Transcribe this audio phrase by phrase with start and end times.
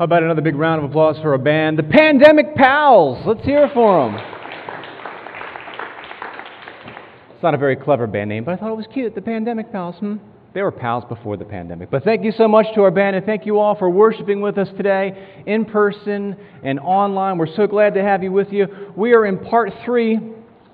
[0.00, 1.78] How about another big round of applause for a band?
[1.78, 3.22] The Pandemic Pals.
[3.26, 4.18] Let's hear it for them.
[7.34, 9.14] It's not a very clever band name, but I thought it was cute.
[9.14, 9.96] The Pandemic Pals.
[9.96, 10.16] Hmm?
[10.54, 11.90] They were pals before the pandemic.
[11.90, 14.56] But thank you so much to our band, and thank you all for worshiping with
[14.56, 17.36] us today, in person and online.
[17.36, 18.68] We're so glad to have you with you.
[18.96, 20.18] We are in part three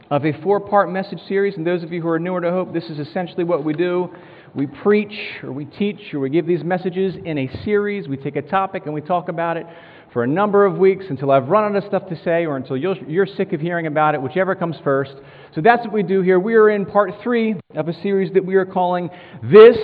[0.08, 2.72] of a four part message series, and those of you who are newer to Hope,
[2.72, 4.08] this is essentially what we do.
[4.56, 5.12] We preach,
[5.42, 8.08] or we teach, or we give these messages in a series.
[8.08, 9.66] We take a topic and we talk about it
[10.14, 12.74] for a number of weeks until I've run out of stuff to say or until
[12.78, 15.12] you're sick of hearing about it, whichever comes first.
[15.54, 16.40] So that's what we do here.
[16.40, 19.10] We are in part three of a series that we are calling
[19.42, 19.76] This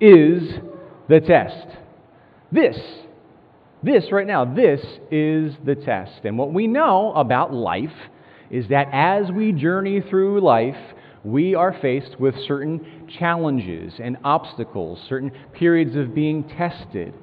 [0.00, 0.42] is
[1.10, 1.66] the Test.
[2.50, 2.78] This,
[3.82, 4.80] this right now, this
[5.10, 6.24] is the test.
[6.24, 7.92] And what we know about life
[8.50, 10.76] is that as we journey through life,
[11.24, 17.14] we are faced with certain challenges and obstacles, certain periods of being tested.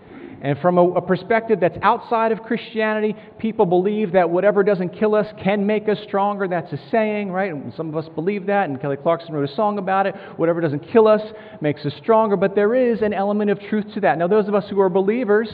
[0.42, 5.14] And from a, a, perspective that's outside of Christianity, people believe that whatever doesn't kill
[5.14, 6.48] us can make us stronger.
[6.48, 7.52] That's a saying, right?
[7.52, 10.16] And some of us believe that, and Kelly Clarkson wrote a song about it.
[10.38, 11.22] Whatever doesn't kill us
[11.60, 12.38] makes us stronger.
[12.38, 14.18] But there is an element of truth to that.
[14.18, 15.50] Now, those of us who are believers,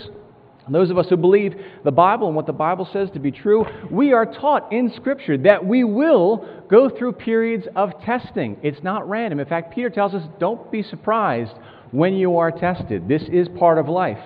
[0.74, 3.66] those of us who believe the Bible and what the Bible says to be true,
[3.92, 8.58] we are taught in Scripture that we will go through periods of testing.
[8.64, 9.40] It's not random.
[9.40, 11.52] In fact, Peter tells us don't be surprised
[11.92, 13.08] when you are tested.
[13.08, 14.18] This is part of life.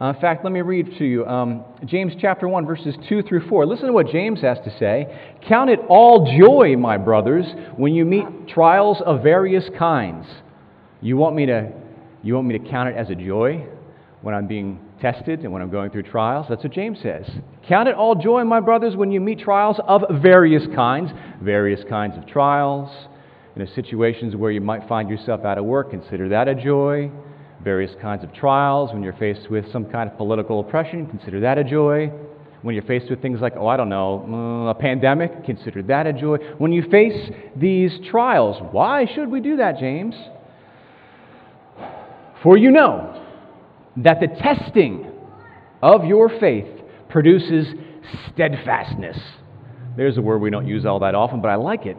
[0.00, 3.46] Uh, in fact, let me read to you um, James chapter 1, verses 2 through
[3.48, 3.66] 4.
[3.66, 5.34] Listen to what James has to say.
[5.46, 7.44] Count it all joy, my brothers,
[7.76, 10.26] when you meet trials of various kinds.
[11.02, 11.70] You want me to,
[12.22, 13.66] you want me to count it as a joy
[14.22, 16.46] when I'm being tested and when I'm going through trials?
[16.48, 17.28] That's what James says.
[17.68, 21.10] Count it all joy, my brothers, when you meet trials of various kinds,
[21.42, 22.90] various kinds of trials.
[23.56, 27.10] In situations where you might find yourself out of work, consider that a joy
[27.62, 31.58] various kinds of trials, when you're faced with some kind of political oppression, consider that
[31.58, 32.10] a joy.
[32.62, 36.06] When you're faced with things like, oh, I don't know, uh, a pandemic, consider that
[36.06, 36.36] a joy.
[36.58, 40.14] When you face these trials, why should we do that, James?
[42.42, 43.16] For you know
[43.98, 45.10] that the testing
[45.82, 46.66] of your faith
[47.08, 47.66] produces
[48.32, 49.18] steadfastness.
[49.96, 51.96] There's a word we don't use all that often, but I like it.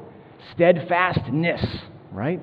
[0.54, 1.64] Steadfastness,
[2.12, 2.40] right?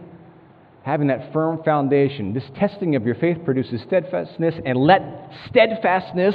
[0.89, 2.33] having that firm foundation.
[2.33, 5.03] This testing of your faith produces steadfastness, and let
[5.51, 6.35] steadfastness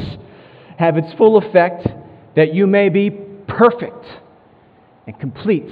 [0.77, 1.87] have its full effect
[2.35, 3.09] that you may be
[3.47, 4.05] perfect
[5.07, 5.71] and complete,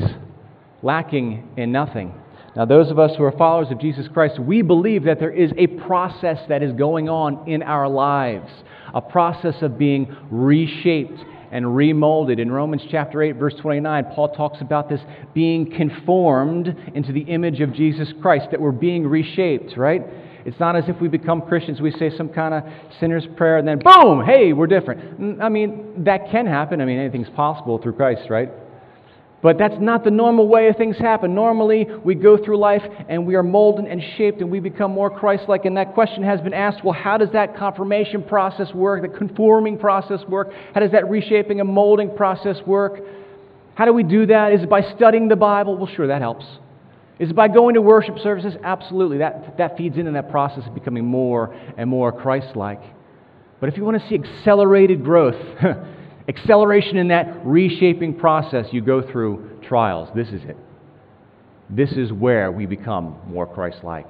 [0.82, 2.12] lacking in nothing.
[2.56, 5.52] Now, those of us who are followers of Jesus Christ, we believe that there is
[5.58, 8.52] a process that is going on in our lives,
[8.94, 11.18] a process of being reshaped
[11.52, 12.40] and remolded.
[12.40, 15.00] In Romans chapter 8, verse 29, Paul talks about this
[15.34, 20.02] being conformed into the image of Jesus Christ, that we're being reshaped, right?
[20.46, 22.64] It's not as if we become Christians, we say some kind of
[23.00, 25.42] sinner's prayer, and then boom, hey, we're different.
[25.42, 26.82] I mean, that can happen.
[26.82, 28.50] I mean, anything's possible through Christ, right?
[29.42, 31.34] But that's not the normal way things happen.
[31.34, 35.10] Normally, we go through life and we are molded and shaped and we become more
[35.10, 35.66] Christ like.
[35.66, 39.80] And that question has been asked well, how does that confirmation process work, the conforming
[39.80, 40.52] process work?
[40.76, 43.00] How does that reshaping and molding process work?
[43.74, 44.54] How do we do that?
[44.54, 45.76] Is it by studying the Bible?
[45.76, 46.46] Well, sure, that helps.
[47.18, 48.54] Is it by going to worship services?
[48.64, 49.20] Absolutely.
[49.20, 52.82] That, that feeds into that process of becoming more and more Christ like.
[53.60, 55.36] But if you want to see accelerated growth,
[56.32, 60.10] acceleration in that reshaping process, you go through trials.
[60.16, 60.58] This is it.
[61.70, 64.08] This is where we become more Christ like.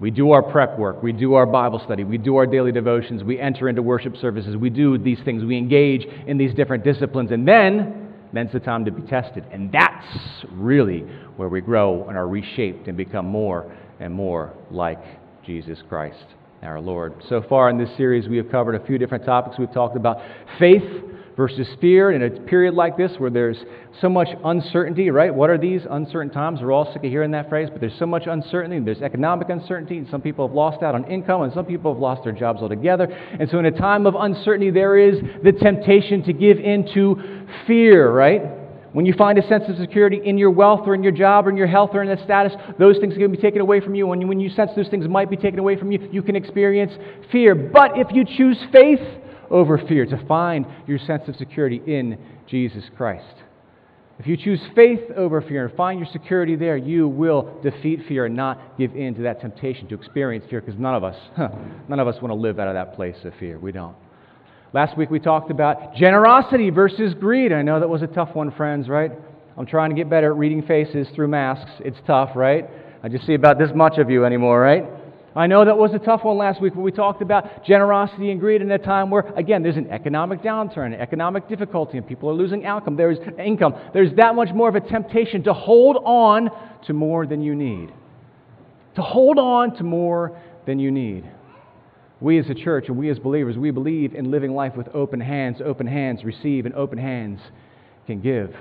[0.00, 3.24] We do our prep work, we do our Bible study, we do our daily devotions,
[3.24, 7.32] we enter into worship services, we do these things, we engage in these different disciplines,
[7.32, 9.44] and then, then's the time to be tested.
[9.50, 10.06] And that's
[10.52, 11.00] really
[11.36, 15.00] where we grow and are reshaped and become more and more like
[15.44, 16.24] Jesus Christ
[16.62, 17.14] our Lord.
[17.28, 19.58] So far in this series, we have covered a few different topics.
[19.58, 20.18] We've talked about
[20.58, 20.82] faith
[21.38, 23.56] versus fear in a period like this where there's
[24.00, 25.32] so much uncertainty, right?
[25.32, 26.58] What are these uncertain times?
[26.60, 28.80] We're all sick of hearing that phrase, but there's so much uncertainty.
[28.80, 32.02] There's economic uncertainty, and some people have lost out on income, and some people have
[32.02, 33.04] lost their jobs altogether.
[33.04, 37.46] And so, in a time of uncertainty, there is the temptation to give in to
[37.68, 38.42] fear, right?
[38.92, 41.50] When you find a sense of security in your wealth or in your job or
[41.50, 43.80] in your health or in that status, those things are going to be taken away
[43.80, 44.12] from you.
[44.12, 44.26] You.
[44.26, 46.92] when you sense those things might be taken away from you, you can experience
[47.30, 47.54] fear.
[47.54, 48.98] But if you choose faith
[49.50, 52.18] over fear, to find your sense of security in
[52.48, 53.34] Jesus Christ,
[54.18, 58.26] if you choose faith over fear and find your security there, you will defeat fear
[58.26, 61.50] and not give in to that temptation to experience fear because none of us, huh,
[61.88, 63.58] none of us want to live out of that place of fear.
[63.58, 63.94] We don't.
[64.72, 67.52] Last week we talked about generosity versus greed.
[67.52, 69.12] I know that was a tough one, friends, right?
[69.56, 71.70] I'm trying to get better at reading faces through masks.
[71.80, 72.68] It's tough, right?
[73.02, 74.84] I just see about this much of you anymore, right?
[75.38, 78.40] I know that was a tough one last week when we talked about generosity and
[78.40, 82.32] greed in a time where, again, there's an economic downturn, economic difficulty, and people are
[82.32, 82.96] losing income.
[82.96, 83.76] There's income.
[83.94, 86.50] There's that much more of a temptation to hold on
[86.86, 87.92] to more than you need.
[88.96, 90.36] To hold on to more
[90.66, 91.30] than you need.
[92.20, 95.20] We as a church and we as believers, we believe in living life with open
[95.20, 95.58] hands.
[95.64, 97.38] Open hands receive, and open hands
[98.08, 98.56] can give.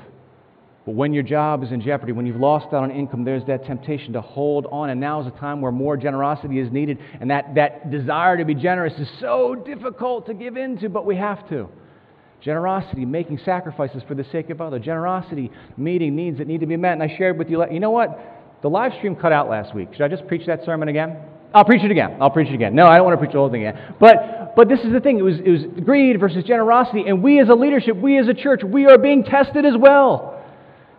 [0.87, 3.65] But when your job is in jeopardy, when you've lost out on income, there's that
[3.65, 4.89] temptation to hold on.
[4.89, 6.97] And now is a time where more generosity is needed.
[7.19, 11.17] And that, that desire to be generous is so difficult to give into, but we
[11.17, 11.67] have to.
[12.41, 14.81] Generosity, making sacrifices for the sake of others.
[14.85, 16.93] Generosity, meeting needs that need to be met.
[16.93, 18.61] And I shared with you, you know what?
[18.61, 19.89] The live stream cut out last week.
[19.91, 21.17] Should I just preach that sermon again?
[21.53, 22.15] I'll preach it again.
[22.21, 22.73] I'll preach it again.
[22.73, 23.95] No, I don't want to preach the whole thing again.
[23.99, 25.19] But, but this is the thing.
[25.19, 27.03] It was, it was greed versus generosity.
[27.07, 30.35] And we as a leadership, we as a church, we are being tested as well.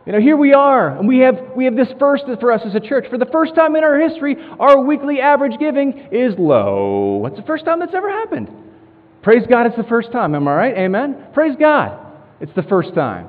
[0.09, 2.75] You know, here we are, and we have, we have this first for us as
[2.75, 3.05] a church.
[3.11, 7.27] For the first time in our history, our weekly average giving is low.
[7.27, 8.49] It's the first time that's ever happened.
[9.21, 10.35] Praise God, it's the first time.
[10.35, 10.79] Am I right?
[10.79, 11.27] Amen?
[11.35, 12.07] Praise God.
[12.41, 13.27] It's the first time.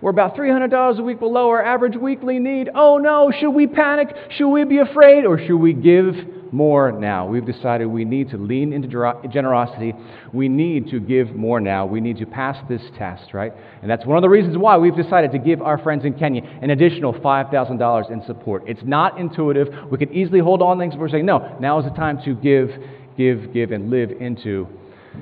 [0.00, 2.70] We're about $300 a week below our average weekly need.
[2.74, 4.08] Oh no, should we panic?
[4.38, 5.26] Should we be afraid?
[5.26, 6.14] Or should we give
[6.52, 7.26] more now?
[7.26, 8.88] We've decided we need to lean into
[9.28, 9.94] generosity.
[10.32, 11.86] We need to give more now.
[11.86, 13.52] We need to pass this test, right?
[13.82, 16.42] And that's one of the reasons why we've decided to give our friends in Kenya
[16.62, 18.64] an additional $5,000 in support.
[18.66, 19.68] It's not intuitive.
[19.90, 22.34] We could easily hold on things, but we're saying, no, now is the time to
[22.34, 22.70] give,
[23.16, 24.68] give, give, and live into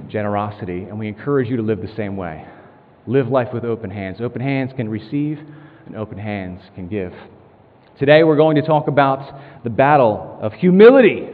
[0.09, 0.85] generosity.
[0.85, 2.47] And we encourage you to live the same way.
[3.06, 4.20] Live life with open hands.
[4.20, 5.38] Open hands can receive,
[5.87, 7.12] and open hands can give.
[7.99, 11.29] Today we're going to talk about the battle of humility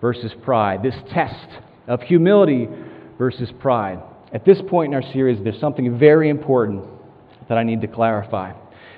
[0.00, 1.48] versus pride, this test
[1.88, 2.68] of humility
[3.18, 3.98] versus pride.
[4.32, 6.84] At this point in our series, there's something very important
[7.48, 8.52] that I need to clarify.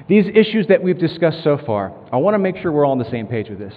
[0.06, 2.98] These issues that we've discussed so far, I want to make sure we're all on
[2.98, 3.74] the same page with this.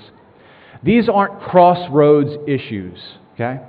[0.83, 2.99] These aren't crossroads issues,
[3.35, 3.61] okay?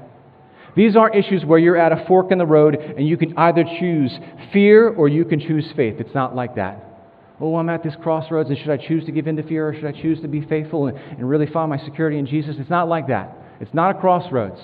[0.75, 3.63] These aren't issues where you're at a fork in the road and you can either
[3.79, 4.13] choose
[4.53, 6.01] fear or you can choose faith.
[6.01, 6.94] It's not like that.
[7.41, 9.75] Oh, I'm at this crossroads, and should I choose to give in to fear or
[9.75, 12.57] should I choose to be faithful and, and really find my security in Jesus?
[12.59, 13.37] It's not like that.
[13.61, 14.61] It's not a crossroads.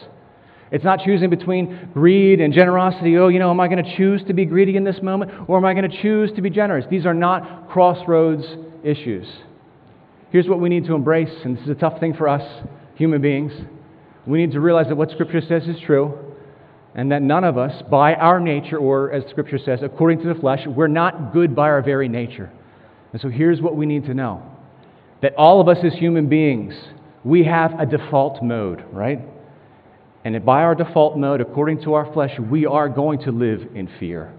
[0.71, 3.17] It's not choosing between greed and generosity.
[3.19, 5.57] Oh, you know, am I going to choose to be greedy in this moment or
[5.57, 6.85] am I going to choose to be generous?
[6.89, 8.45] These are not crossroads
[8.85, 9.27] issues.
[10.31, 12.43] Here's what we need to embrace, and this is a tough thing for us,
[12.95, 13.53] human beings.
[14.27, 16.17] We need to realize that what Scripture says is true,
[16.95, 20.39] and that none of us, by our nature, or as Scripture says, according to the
[20.39, 22.49] flesh, we're not good by our very nature.
[23.13, 24.43] And so here's what we need to know
[25.23, 26.75] that all of us as human beings,
[27.25, 29.21] we have a default mode, right?
[30.25, 33.89] And by our default mode, according to our flesh, we are going to live in
[33.99, 34.33] fear.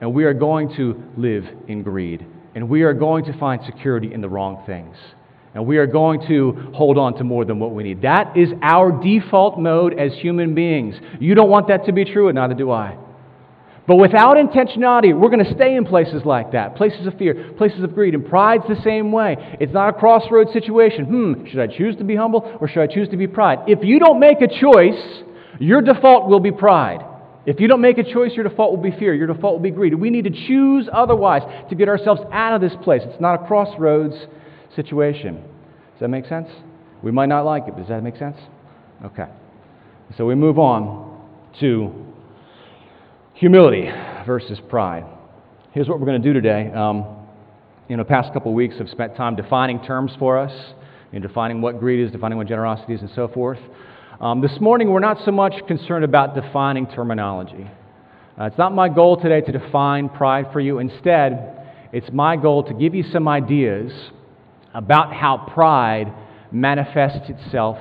[0.00, 2.26] And we are going to live in greed.
[2.54, 4.96] And we are going to find security in the wrong things.
[5.54, 8.02] And we are going to hold on to more than what we need.
[8.02, 10.94] That is our default mode as human beings.
[11.18, 12.96] You don't want that to be true, and neither do I.
[13.86, 17.82] But without intentionality, we're going to stay in places like that places of fear, places
[17.82, 18.14] of greed.
[18.14, 19.36] And pride's the same way.
[19.60, 21.06] It's not a crossroads situation.
[21.06, 23.60] Hmm, should I choose to be humble or should I choose to be pride?
[23.66, 25.22] If you don't make a choice,
[25.58, 27.04] your default will be pride.
[27.46, 29.14] If you don't make a choice, your default will be fear.
[29.14, 29.94] Your default will be greed.
[29.94, 33.02] We need to choose otherwise to get ourselves out of this place.
[33.04, 34.14] It's not a crossroads
[34.76, 35.36] situation.
[35.36, 36.48] Does that make sense?
[37.02, 38.36] We might not like it, does that make sense?
[39.04, 39.26] Okay.
[40.16, 41.18] So we move on
[41.60, 42.09] to
[43.40, 43.90] humility
[44.26, 45.02] versus pride.
[45.72, 46.70] Here's what we're going to do today.
[46.74, 47.06] Um,
[47.88, 50.52] in the past couple of weeks, I've spent time defining terms for us,
[51.14, 53.58] and defining what greed is, defining what generosity is, and so forth.
[54.20, 57.66] Um, this morning, we're not so much concerned about defining terminology.
[58.38, 60.78] Uh, it's not my goal today to define pride for you.
[60.78, 63.90] Instead, it's my goal to give you some ideas
[64.74, 66.12] about how pride
[66.52, 67.78] manifests itself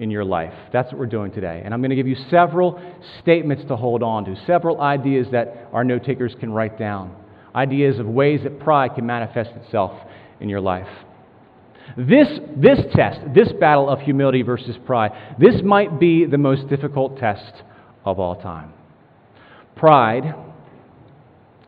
[0.00, 0.52] in your life.
[0.72, 1.62] That's what we're doing today.
[1.64, 2.80] And I'm going to give you several
[3.20, 7.14] statements to hold on to, several ideas that our note takers can write down,
[7.54, 9.92] ideas of ways that pride can manifest itself
[10.40, 10.88] in your life.
[11.96, 17.18] This, this test, this battle of humility versus pride, this might be the most difficult
[17.18, 17.62] test
[18.04, 18.72] of all time.
[19.74, 20.34] Pride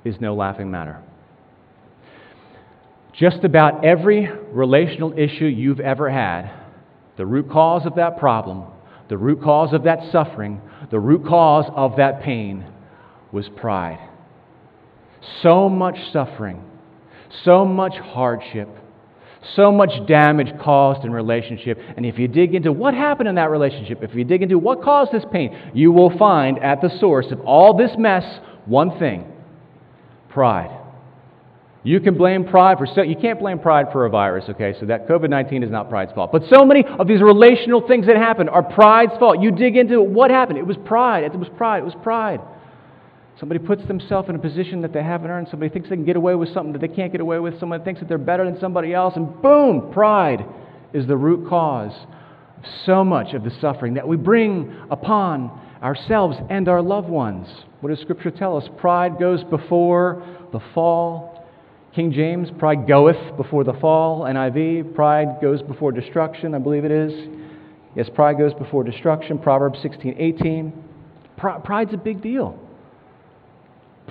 [0.04, 1.02] is no laughing matter.
[3.14, 6.59] Just about every relational issue you've ever had,
[7.20, 8.64] the root cause of that problem,
[9.10, 10.58] the root cause of that suffering,
[10.90, 12.64] the root cause of that pain
[13.30, 13.98] was pride.
[15.42, 16.64] So much suffering,
[17.44, 18.70] so much hardship,
[19.54, 21.78] so much damage caused in relationship.
[21.94, 24.80] And if you dig into what happened in that relationship, if you dig into what
[24.80, 28.24] caused this pain, you will find at the source of all this mess
[28.64, 29.30] one thing
[30.30, 30.74] pride.
[31.82, 34.74] You can blame pride for so you can't blame pride for a virus, okay?
[34.78, 36.30] So that COVID-19 is not pride's fault.
[36.30, 39.40] But so many of these relational things that happen are pride's fault.
[39.40, 40.58] You dig into it, what happened.
[40.58, 41.24] It was pride.
[41.24, 41.78] It was pride.
[41.78, 42.40] It was pride.
[43.38, 45.48] Somebody puts themselves in a position that they haven't earned.
[45.50, 47.58] Somebody thinks they can get away with something that they can't get away with.
[47.58, 49.14] Someone thinks that they're better than somebody else.
[49.16, 50.44] And boom, pride
[50.92, 51.94] is the root cause
[52.58, 57.48] of so much of the suffering that we bring upon ourselves and our loved ones.
[57.80, 58.68] What does Scripture tell us?
[58.76, 60.22] Pride goes before
[60.52, 61.29] the fall.
[61.94, 64.22] King James, pride goeth before the fall.
[64.22, 67.12] NIV, pride goes before destruction, I believe it is.
[67.96, 69.38] Yes, pride goes before destruction.
[69.38, 70.72] Proverbs 16, 18.
[71.36, 72.58] Pride's a big deal.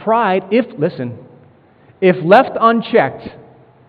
[0.03, 1.17] Pride, if, listen,
[2.01, 3.29] if left unchecked,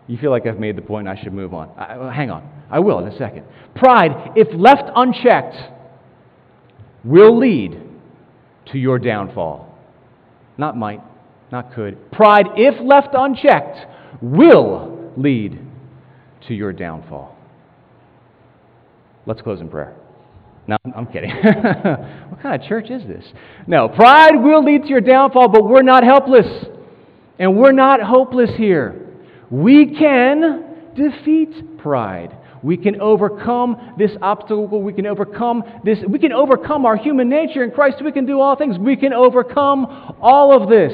[0.07, 1.71] you feel like I've made the point I should move on.
[1.77, 2.49] I, hang on.
[2.71, 3.45] I will in a second.
[3.75, 5.57] Pride, if left unchecked,
[7.05, 7.81] will lead
[8.73, 9.77] to your downfall.
[10.59, 11.01] Not might,
[11.53, 12.11] not could.
[12.13, 13.79] Pride, if left unchecked,
[14.23, 15.59] will lead
[16.49, 17.37] to your downfall.
[19.27, 19.95] Let's close in prayer.
[20.67, 21.31] No, I'm kidding.
[21.43, 23.25] what kind of church is this?
[23.67, 26.47] No, pride will lead to your downfall, but we're not helpless.
[27.39, 29.09] And we're not hopeless here.
[29.51, 32.37] We can defeat pride.
[32.63, 34.83] We can overcome this obstacle.
[34.83, 35.99] We can overcome this.
[36.07, 38.03] We can overcome our human nature in Christ.
[38.05, 38.79] We can do all things.
[38.79, 39.87] We can overcome
[40.21, 40.93] all of this.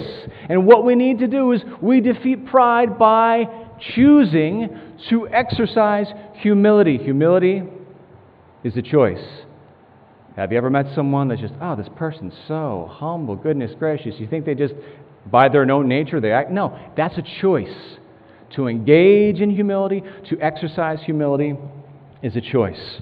[0.49, 3.47] And what we need to do is we defeat pride by
[3.95, 4.69] choosing
[5.11, 6.99] to exercise humility.
[6.99, 7.63] Humility
[8.63, 9.25] is a choice.
[10.37, 14.15] Have you ever met someone that's just, oh, this person's so humble, goodness gracious?
[14.19, 14.75] You think they just,
[15.31, 16.51] by their own nature, they act?
[16.51, 17.75] No, that's a choice.
[18.55, 21.55] To engage in humility, to exercise humility,
[22.23, 23.01] is a choice.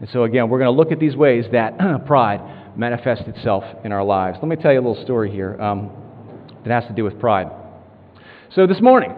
[0.00, 3.92] And so, again, we're going to look at these ways that pride manifests itself in
[3.92, 4.38] our lives.
[4.42, 5.90] Let me tell you a little story here um,
[6.64, 7.48] that has to do with pride.
[8.54, 9.14] So, this morning,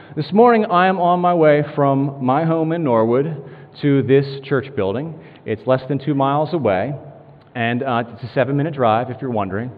[0.16, 3.44] this morning I am on my way from my home in Norwood
[3.80, 5.18] to this church building.
[5.46, 6.92] It's less than two miles away,
[7.54, 9.70] and uh, it's a seven minute drive, if you're wondering.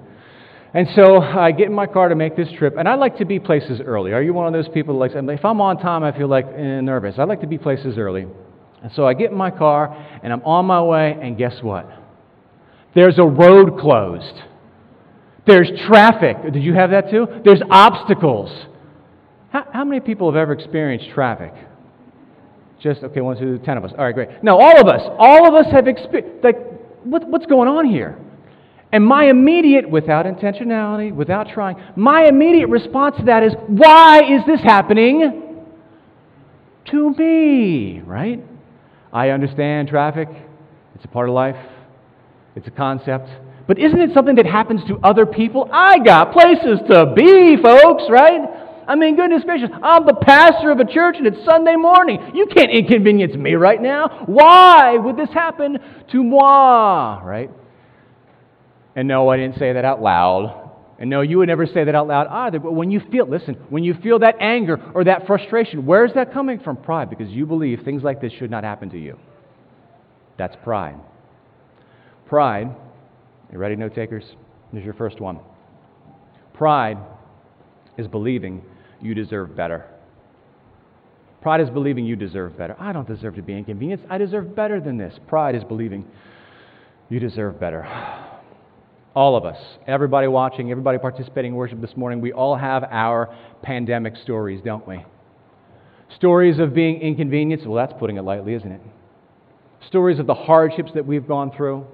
[0.72, 3.24] And so I get in my car to make this trip, and I like to
[3.24, 4.12] be places early.
[4.12, 6.46] Are you one of those people that like, if I'm on time, I feel like
[6.46, 7.16] eh, nervous.
[7.18, 8.26] I like to be places early.
[8.82, 11.90] And so I get in my car, and I'm on my way, and guess what?
[12.94, 14.42] There's a road closed.
[15.46, 16.52] There's traffic.
[16.52, 17.26] Did you have that too?
[17.44, 18.66] There's obstacles.
[19.50, 21.52] How, how many people have ever experienced traffic?
[22.80, 23.92] Just, okay, one, two, ten of us.
[23.98, 24.28] All right, great.
[24.42, 25.02] No, all of us.
[25.18, 26.56] All of us have experienced, like,
[27.02, 28.16] what, what's going on here?
[28.92, 34.44] And my immediate, without intentionality, without trying, my immediate response to that is, why is
[34.46, 35.64] this happening
[36.90, 38.00] to me?
[38.00, 38.44] Right?
[39.12, 40.28] I understand traffic,
[40.94, 41.56] it's a part of life,
[42.56, 43.28] it's a concept.
[43.68, 45.68] But isn't it something that happens to other people?
[45.72, 48.40] I got places to be, folks, right?
[48.88, 52.32] I mean, goodness gracious, I'm the pastor of a church and it's Sunday morning.
[52.34, 54.24] You can't inconvenience me right now.
[54.26, 55.78] Why would this happen
[56.10, 57.50] to moi, right?
[58.96, 60.70] And no, I didn't say that out loud.
[60.98, 62.58] And no, you would never say that out loud either.
[62.58, 66.12] But when you feel, listen, when you feel that anger or that frustration, where is
[66.14, 66.76] that coming from?
[66.76, 69.18] Pride, because you believe things like this should not happen to you.
[70.36, 70.96] That's pride.
[72.26, 72.74] Pride,
[73.50, 74.24] you ready, note takers?
[74.72, 75.40] Here's your first one.
[76.52, 76.98] Pride
[77.96, 78.62] is believing
[79.00, 79.86] you deserve better.
[81.40, 82.76] Pride is believing you deserve better.
[82.78, 84.04] I don't deserve to be inconvenienced.
[84.10, 85.18] I deserve better than this.
[85.26, 86.06] Pride is believing
[87.08, 88.26] you deserve better.
[89.14, 93.36] All of us, everybody watching, everybody participating in worship this morning, we all have our
[93.62, 95.04] pandemic stories, don't we?
[96.14, 97.66] Stories of being inconvenienced.
[97.66, 98.80] Well, that's putting it lightly, isn't it?
[99.88, 101.86] Stories of the hardships that we've gone through.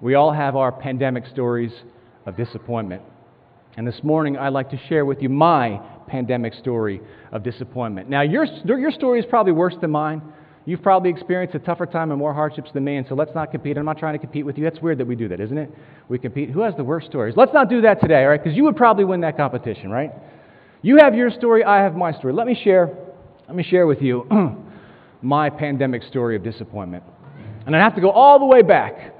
[0.00, 1.72] We all have our pandemic stories
[2.24, 3.02] of disappointment.
[3.76, 7.00] And this morning, I'd like to share with you my pandemic story
[7.32, 8.08] of disappointment.
[8.08, 10.22] Now, your, your story is probably worse than mine.
[10.66, 13.52] You've probably experienced a tougher time and more hardships than me, and so let's not
[13.52, 13.78] compete.
[13.78, 14.64] I'm not trying to compete with you.
[14.64, 15.70] That's weird that we do that, isn't it?
[16.08, 16.50] We compete.
[16.50, 17.34] Who has the worst stories?
[17.36, 18.42] Let's not do that today, all right?
[18.42, 20.10] Because you would probably win that competition, right?
[20.82, 22.32] You have your story, I have my story.
[22.32, 22.90] Let me share,
[23.46, 24.26] let me share with you
[25.22, 27.04] my pandemic story of disappointment.
[27.64, 29.15] And I have to go all the way back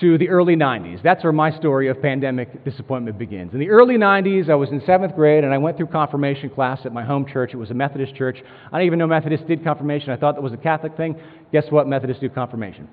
[0.00, 1.02] to the early 90s.
[1.02, 3.52] That's where my story of pandemic disappointment begins.
[3.52, 6.80] In the early 90s, I was in seventh grade and I went through confirmation class
[6.84, 7.50] at my home church.
[7.54, 8.38] It was a Methodist church.
[8.72, 10.10] I didn't even know Methodists did confirmation.
[10.10, 11.20] I thought that was a Catholic thing.
[11.52, 11.86] Guess what?
[11.86, 12.88] Methodists do confirmation.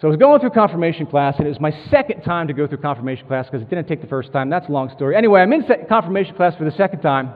[0.00, 2.66] So I was going through confirmation class, and it was my second time to go
[2.66, 4.50] through confirmation class because it didn't take the first time.
[4.50, 5.14] That's a long story.
[5.14, 7.32] Anyway, I'm in confirmation class for the second time,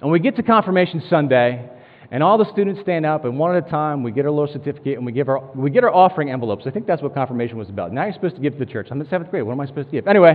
[0.00, 1.70] and we get to confirmation Sunday,
[2.12, 4.52] and all the students stand up, and one at a time, we get our little
[4.52, 6.64] certificate, and we, give our, we get our offering envelopes.
[6.66, 7.90] I think that's what confirmation was about.
[7.90, 8.88] Now you're supposed to give to the church.
[8.90, 9.44] I'm in seventh grade.
[9.44, 10.06] What am I supposed to give?
[10.06, 10.34] Anyway,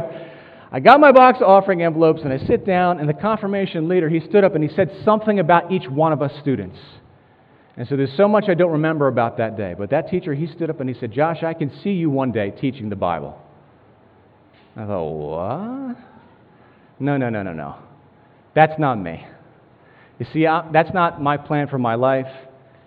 [0.71, 4.09] I got my box of offering envelopes and I sit down, and the confirmation leader,
[4.09, 6.79] he stood up and he said something about each one of us students.
[7.77, 9.75] And so there's so much I don't remember about that day.
[9.77, 12.31] But that teacher, he stood up and he said, Josh, I can see you one
[12.31, 13.39] day teaching the Bible.
[14.75, 15.97] I thought, what?
[16.99, 17.75] No, no, no, no, no.
[18.55, 19.27] That's not me.
[20.19, 22.27] You see, I, that's not my plan for my life.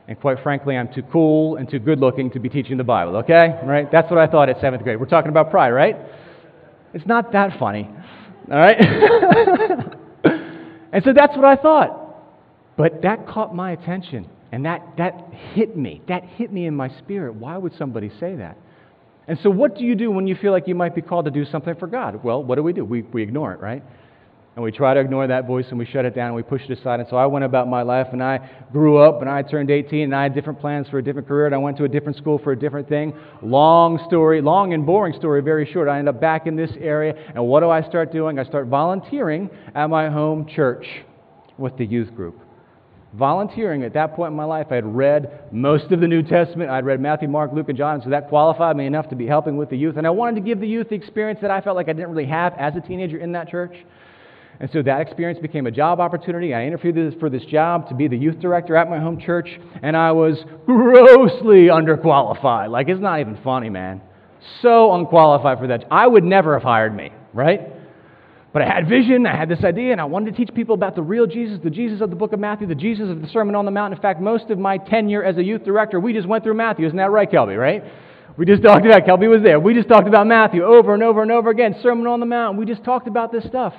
[0.09, 3.17] And quite frankly, I'm too cool and too good looking to be teaching the Bible,
[3.19, 3.61] okay?
[3.65, 3.91] Right?
[3.93, 4.99] That's what I thought at seventh grade.
[4.99, 5.97] We're talking about pride, right?
[6.93, 7.89] It's not that funny,
[8.51, 8.81] all right?
[10.93, 11.97] and so that's what I thought.
[12.77, 14.29] But that caught my attention.
[14.53, 16.03] And that, that hit me.
[16.09, 17.35] That hit me in my spirit.
[17.35, 18.57] Why would somebody say that?
[19.29, 21.31] And so, what do you do when you feel like you might be called to
[21.31, 22.25] do something for God?
[22.25, 22.85] Well, what do we do?
[22.85, 23.85] We, we ignore it, right?
[24.61, 26.61] And we try to ignore that voice and we shut it down and we push
[26.69, 27.01] it aside.
[27.01, 30.03] And so I went about my life and I grew up and I turned 18
[30.03, 32.19] and I had different plans for a different career and I went to a different
[32.19, 33.15] school for a different thing.
[33.41, 35.89] Long story, long and boring story, very short.
[35.89, 38.39] I end up back in this area and what do I start doing?
[38.39, 40.85] I start volunteering at my home church
[41.57, 42.39] with the youth group
[43.15, 44.69] volunteering at that point in my life.
[44.71, 46.71] I had read most of the New Testament.
[46.71, 49.57] I'd read Matthew, Mark, Luke, and John, so that qualified me enough to be helping
[49.57, 49.97] with the youth.
[49.97, 52.11] And I wanted to give the youth the experience that I felt like I didn't
[52.11, 53.75] really have as a teenager in that church.
[54.61, 56.53] And so that experience became a job opportunity.
[56.53, 59.49] I interviewed for this job to be the youth director at my home church,
[59.83, 60.37] and I was
[60.67, 62.71] grossly underqualified.
[62.71, 64.03] Like, it's not even funny, man.
[64.61, 65.87] So unqualified for that.
[65.91, 67.61] I would never have hired me, right?
[68.53, 70.95] But I had vision, I had this idea, and I wanted to teach people about
[70.95, 73.55] the real Jesus, the Jesus of the book of Matthew, the Jesus of the Sermon
[73.55, 73.95] on the Mount.
[73.95, 76.85] In fact, most of my tenure as a youth director, we just went through Matthew.
[76.87, 77.83] Isn't that right, Kelby, right?
[78.37, 79.59] We just talked about, Kelby was there.
[79.59, 82.59] We just talked about Matthew over and over and over again, Sermon on the Mount.
[82.59, 83.73] We just talked about this stuff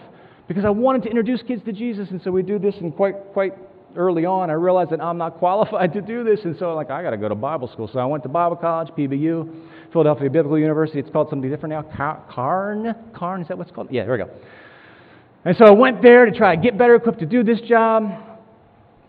[0.53, 3.15] because I wanted to introduce kids to Jesus, and so we do this, and quite,
[3.31, 3.53] quite
[3.95, 7.01] early on, I realized that I'm not qualified to do this, and so like I
[7.01, 7.89] got to go to Bible school.
[7.91, 10.99] So I went to Bible college, PBU, Philadelphia Biblical University.
[10.99, 12.23] It's called something different now.
[12.33, 13.87] Cairn, Cairn, is that what's called?
[13.91, 14.29] Yeah, there we go.
[15.45, 18.11] And so I went there to try to get better equipped to do this job.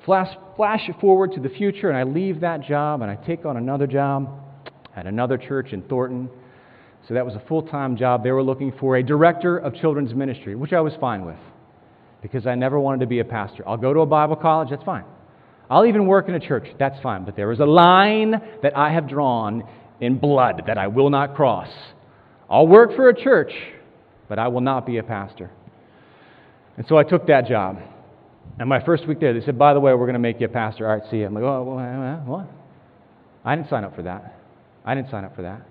[0.04, 3.56] Flash, flash forward to the future, and I leave that job and I take on
[3.56, 4.40] another job
[4.96, 6.28] at another church in Thornton.
[7.08, 8.22] So that was a full time job.
[8.22, 11.38] They were looking for a director of children's ministry, which I was fine with
[12.22, 13.68] because I never wanted to be a pastor.
[13.68, 15.04] I'll go to a Bible college, that's fine.
[15.68, 17.24] I'll even work in a church, that's fine.
[17.24, 19.64] But there is a line that I have drawn
[20.00, 21.68] in blood that I will not cross.
[22.48, 23.52] I'll work for a church,
[24.28, 25.50] but I will not be a pastor.
[26.76, 27.78] And so I took that job.
[28.58, 30.46] And my first week there, they said, by the way, we're going to make you
[30.46, 30.88] a pastor.
[30.88, 31.26] All right, see you.
[31.26, 32.48] I'm like, oh, what?
[33.44, 34.38] I didn't sign up for that.
[34.84, 35.62] I didn't sign up for that.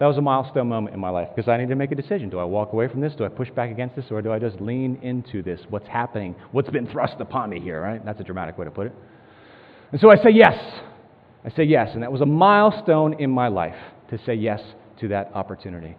[0.00, 2.28] That was a milestone moment in my life because I needed to make a decision.
[2.28, 3.14] Do I walk away from this?
[3.14, 4.06] Do I push back against this?
[4.10, 5.60] Or do I just lean into this?
[5.70, 6.34] What's happening?
[6.50, 8.04] What's been thrust upon me here, right?
[8.04, 8.94] That's a dramatic way to put it.
[9.92, 10.58] And so I say yes.
[11.44, 11.90] I say yes.
[11.94, 13.76] And that was a milestone in my life
[14.10, 14.60] to say yes
[15.00, 15.96] to that opportunity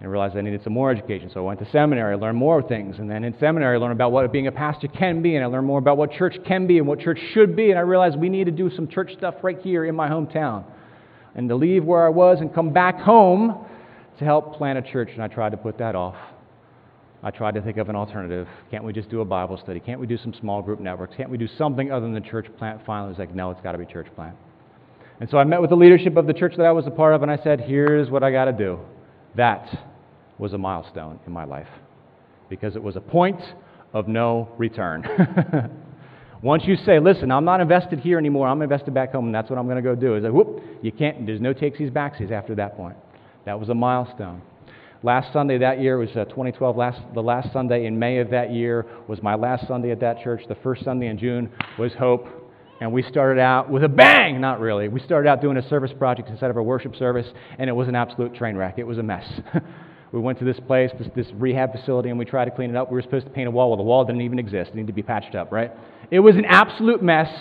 [0.00, 1.30] and I realized I needed some more education.
[1.32, 2.98] So I went to seminary, I learned more things.
[2.98, 5.46] And then in seminary, I learned about what being a pastor can be, and I
[5.46, 7.68] learned more about what church can be and what church should be.
[7.68, 10.64] And I realized we need to do some church stuff right here in my hometown.
[11.34, 13.64] And to leave where I was and come back home
[14.18, 15.10] to help plant a church.
[15.12, 16.16] And I tried to put that off.
[17.22, 18.48] I tried to think of an alternative.
[18.70, 19.78] Can't we just do a Bible study?
[19.78, 21.14] Can't we do some small group networks?
[21.16, 22.80] Can't we do something other than the church plant?
[22.86, 24.36] Finally, I was like, no, it's got to be church plant.
[25.20, 27.14] And so I met with the leadership of the church that I was a part
[27.14, 28.78] of, and I said, here's what I got to do.
[29.36, 29.68] That
[30.38, 31.68] was a milestone in my life
[32.48, 33.40] because it was a point
[33.92, 35.04] of no return.
[36.42, 39.50] Once you say, listen, I'm not invested here anymore, I'm invested back home, and that's
[39.50, 42.30] what I'm going to go do, is like, whoop, you can't, there's no takesies backsies
[42.30, 42.96] after that point.
[43.44, 44.40] That was a milestone.
[45.02, 46.76] Last Sunday that year was uh, 2012.
[46.76, 50.22] Last, the last Sunday in May of that year was my last Sunday at that
[50.22, 50.42] church.
[50.48, 52.26] The first Sunday in June was Hope.
[52.80, 54.40] And we started out with a bang!
[54.40, 54.88] Not really.
[54.88, 57.26] We started out doing a service project instead of a worship service,
[57.58, 58.78] and it was an absolute train wreck.
[58.78, 59.26] It was a mess.
[60.12, 62.76] We went to this place, this, this rehab facility, and we tried to clean it
[62.76, 62.90] up.
[62.90, 63.70] We were supposed to paint a wall.
[63.70, 64.70] Well, the wall didn't even exist.
[64.70, 65.70] It needed to be patched up, right?
[66.10, 67.32] It was an absolute mess,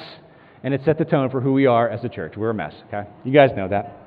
[0.64, 2.38] and it set the tone for who we are as a church.
[2.38, 3.10] We're a mess, okay?
[3.24, 3.98] You guys know that.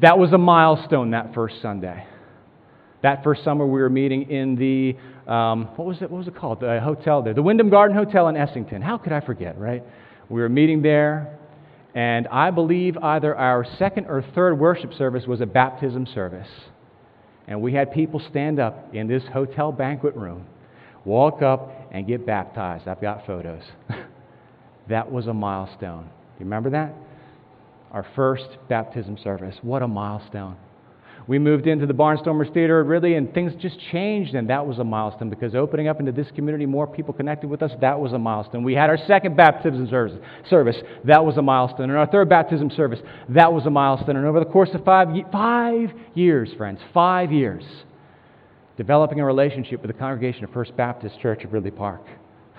[0.00, 2.06] That was a milestone that first Sunday.
[3.02, 6.34] That first summer, we were meeting in the, um, what was it, what was it
[6.34, 6.60] called?
[6.60, 8.80] The hotel there, the Wyndham Garden Hotel in Essington.
[8.80, 9.82] How could I forget, right?
[10.30, 11.38] We were meeting there,
[11.94, 16.48] and I believe either our second or third worship service was a baptism service.
[17.46, 20.46] And we had people stand up in this hotel banquet room,
[21.04, 22.86] walk up, and get baptized.
[22.86, 23.62] I've got photos.
[24.90, 26.10] that was a milestone.
[26.38, 26.94] You remember that?
[27.90, 29.56] Our first baptism service.
[29.62, 30.56] What a milestone
[31.26, 34.84] we moved into the Barnstormers Theater, really, and things just changed, and that was a
[34.84, 38.18] milestone because opening up into this community, more people connected with us, that was a
[38.18, 38.62] milestone.
[38.62, 40.18] We had our second baptism service,
[40.50, 41.88] service that was a milestone.
[41.88, 44.16] And our third baptism service, that was a milestone.
[44.16, 47.64] And over the course of five, five years, friends, five years,
[48.76, 52.02] developing a relationship with the congregation of First Baptist Church of Ridley Park.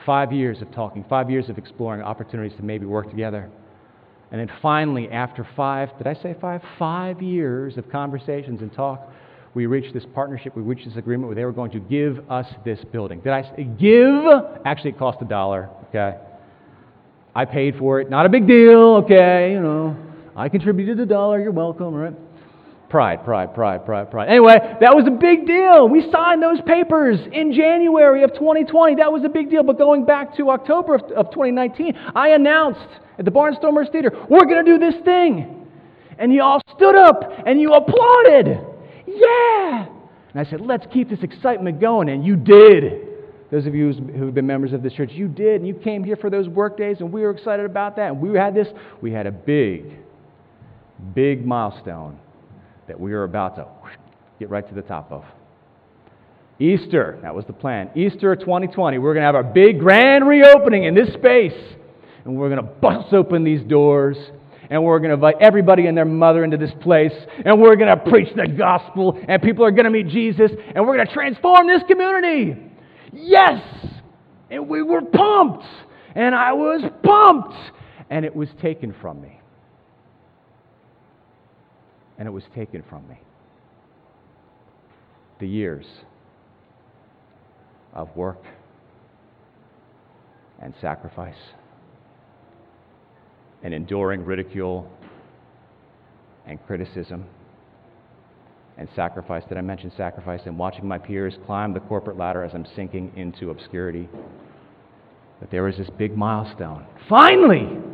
[0.05, 3.49] Five years of talking, five years of exploring opportunities to maybe work together.
[4.31, 6.61] And then finally, after five, did I say five?
[6.77, 9.09] Five years of conversations and talk,
[9.53, 12.45] we reached this partnership, we reached this agreement where they were going to give us
[12.65, 13.21] this building.
[13.21, 14.25] Did I say give?
[14.65, 16.17] Actually, it cost a dollar, okay?
[17.33, 18.09] I paid for it.
[18.09, 19.51] Not a big deal, okay?
[19.51, 19.97] You know,
[20.35, 22.13] I contributed a dollar, you're welcome, right?
[22.89, 24.29] Pride, pride, pride, pride, pride.
[24.29, 25.89] Anyway, that was a big deal.
[25.89, 28.95] We signed those papers in January of 2020.
[28.95, 29.63] That was a big deal.
[29.63, 34.45] But going back to October of, of 2019, I announced at the Barnstormers Theater, we're
[34.45, 35.67] going to do this thing.
[36.19, 38.59] And you all stood up and you applauded.
[39.07, 39.87] Yeah!
[40.33, 42.09] And I said, let's keep this excitement going.
[42.09, 43.07] And you did.
[43.51, 45.61] Those of you who've been members of this church, you did.
[45.61, 48.11] And you came here for those work days, and we were excited about that.
[48.11, 48.67] And we had this,
[49.01, 49.91] we had a big,
[51.15, 52.19] big milestone
[52.87, 53.67] that we are about to
[54.39, 55.23] get right to the top of.
[56.59, 57.89] Easter, that was the plan.
[57.95, 61.53] Easter 2020, we're going to have our big grand reopening in this space.
[62.23, 64.17] And we're going to bust open these doors.
[64.69, 67.13] And we're going to invite everybody and their mother into this place.
[67.43, 69.19] And we're going to preach the gospel.
[69.27, 70.49] And people are going to meet Jesus.
[70.73, 72.55] And we're going to transform this community.
[73.11, 73.61] Yes!
[74.49, 75.65] And we were pumped.
[76.15, 77.55] And I was pumped.
[78.09, 79.41] And it was taken from me
[82.17, 83.19] and it was taken from me.
[85.39, 85.85] The years
[87.93, 88.43] of work
[90.61, 91.35] and sacrifice
[93.63, 94.89] and enduring ridicule
[96.45, 97.25] and criticism
[98.77, 99.43] and sacrifice.
[99.47, 100.41] Did I mention sacrifice?
[100.45, 104.09] And watching my peers climb the corporate ladder as I'm sinking into obscurity.
[105.39, 106.85] But there was this big milestone.
[107.09, 107.84] Finally!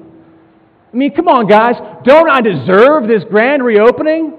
[0.93, 1.75] I mean, come on, guys.
[2.03, 4.37] Don't I deserve this grand reopening?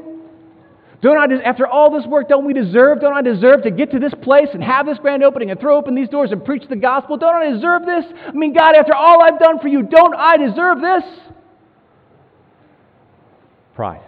[1.01, 3.99] Don't I, after all this work, don't we deserve, don't I deserve to get to
[3.99, 6.77] this place and have this grand opening and throw open these doors and preach the
[6.77, 7.17] gospel?
[7.17, 8.05] Don't I deserve this?
[8.29, 11.03] I mean, God, after all I've done for you, don't I deserve this?
[13.75, 14.03] Pride.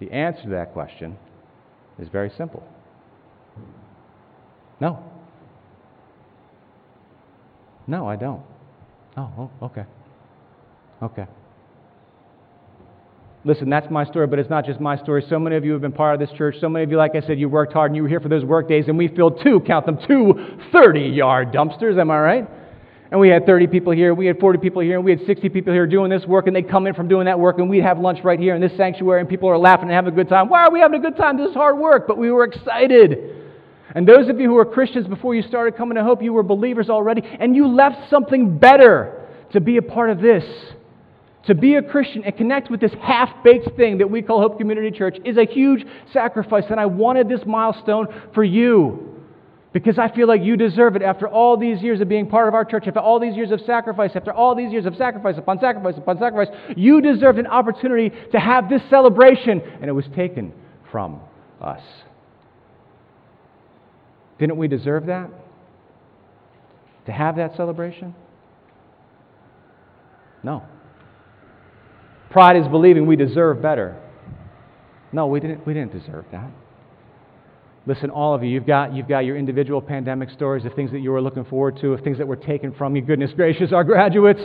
[0.00, 1.16] The answer to that question
[1.98, 2.66] is very simple
[4.80, 5.04] no.
[7.86, 8.42] No, I don't.
[9.20, 9.84] Oh, okay.
[11.02, 11.26] Okay.
[13.44, 15.24] Listen, that's my story, but it's not just my story.
[15.28, 16.56] So many of you have been part of this church.
[16.60, 18.28] So many of you, like I said, you worked hard and you were here for
[18.28, 21.98] those work days, and we filled two, count them, two 30 yard dumpsters.
[21.98, 22.48] Am I right?
[23.10, 25.48] And we had 30 people here, we had 40 people here, and we had 60
[25.48, 27.82] people here doing this work, and they'd come in from doing that work, and we'd
[27.82, 30.28] have lunch right here in this sanctuary, and people are laughing and having a good
[30.28, 30.48] time.
[30.48, 31.36] Why are we having a good time?
[31.36, 33.39] This is hard work, but we were excited.
[33.94, 36.42] And those of you who were Christians before you started coming to Hope, you were
[36.42, 40.44] believers already, and you left something better to be a part of this.
[41.46, 44.58] To be a Christian and connect with this half baked thing that we call Hope
[44.58, 49.06] Community Church is a huge sacrifice, and I wanted this milestone for you.
[49.72, 52.54] Because I feel like you deserve it after all these years of being part of
[52.54, 55.60] our church, after all these years of sacrifice, after all these years of sacrifice upon
[55.60, 60.52] sacrifice upon sacrifice, you deserved an opportunity to have this celebration, and it was taken
[60.90, 61.20] from
[61.60, 61.82] us.
[64.40, 65.30] Didn't we deserve that?
[67.06, 68.14] To have that celebration?
[70.42, 70.64] No.
[72.30, 74.00] Pride is believing we deserve better.
[75.12, 76.50] No, we didn't, we didn't deserve that.
[77.86, 81.00] Listen, all of you, you've got, you've got your individual pandemic stories of things that
[81.00, 83.02] you were looking forward to, of things that were taken from you.
[83.02, 84.40] Goodness gracious, our graduates.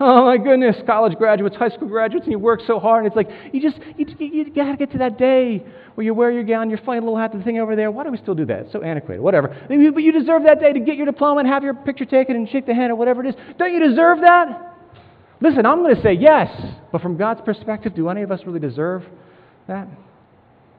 [0.00, 3.04] Oh my goodness, college graduates, high school graduates, and you work so hard.
[3.04, 5.64] And it's like, you just, you, you, you got to get to that day
[5.96, 7.90] where you wear your gown, your funny little hat, the thing over there.
[7.90, 8.60] Why do we still do that?
[8.60, 9.48] It's so antiquated, whatever.
[9.66, 12.48] But you deserve that day to get your diploma and have your picture taken and
[12.48, 13.34] shake the hand or whatever it is.
[13.58, 14.76] Don't you deserve that?
[15.40, 16.48] Listen, I'm going to say yes,
[16.92, 19.04] but from God's perspective, do any of us really deserve
[19.66, 19.88] that?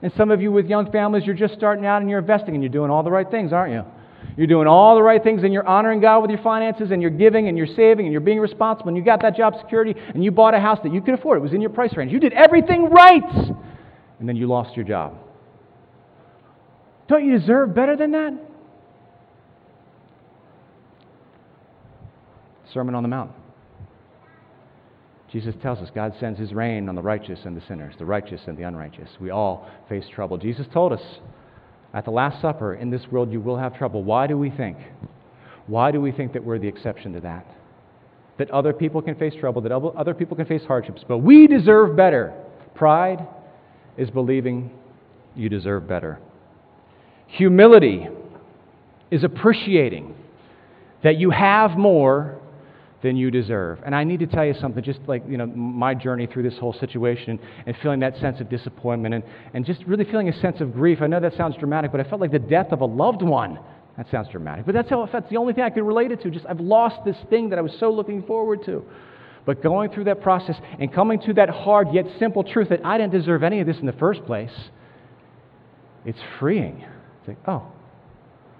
[0.02, 2.64] And some of you with young families, you're just starting out and you're investing and
[2.64, 3.84] you're doing all the right things, aren't you?
[4.38, 7.12] You're doing all the right things and you're honoring God with your finances and you're
[7.12, 10.24] giving and you're saving and you're being responsible and you got that job security and
[10.24, 11.38] you bought a house that you could afford.
[11.38, 12.12] It was in your price range.
[12.12, 13.24] You did everything right.
[14.20, 15.18] And then you lost your job.
[17.08, 18.34] Don't you deserve better than that?
[22.74, 23.32] Sermon on the Mount.
[25.32, 28.42] Jesus tells us God sends his rain on the righteous and the sinners, the righteous
[28.48, 29.10] and the unrighteous.
[29.20, 30.38] We all face trouble.
[30.38, 31.02] Jesus told us
[31.93, 34.04] at the Last Supper, in this world you will have trouble.
[34.04, 34.78] Why do we think?
[35.67, 37.45] Why do we think that we're the exception to that?
[38.38, 41.95] That other people can face trouble, that other people can face hardships, but we deserve
[41.95, 42.34] better.
[42.75, 43.28] Pride
[43.97, 44.71] is believing
[45.36, 46.19] you deserve better.
[47.28, 48.08] Humility
[49.12, 50.15] is appreciating
[51.04, 52.38] that you have more
[53.02, 53.80] than you deserve.
[53.86, 56.58] And I need to tell you something, just like, you know, my journey through this
[56.58, 60.60] whole situation and feeling that sense of disappointment and, and just really feeling a sense
[60.60, 61.02] of grief.
[61.02, 63.60] I know that sounds dramatic, but I felt like the death of a loved one.
[63.98, 65.30] That sounds dramatic, but that's how it felt.
[65.30, 66.32] The only thing I could relate it to.
[66.32, 68.86] Just I've lost this thing that I was so looking forward to.
[69.46, 72.98] But going through that process and coming to that hard yet simple truth that I
[72.98, 74.52] didn't deserve any of this in the first place,
[76.06, 76.86] it's freeing.
[77.20, 77.66] It's like, oh,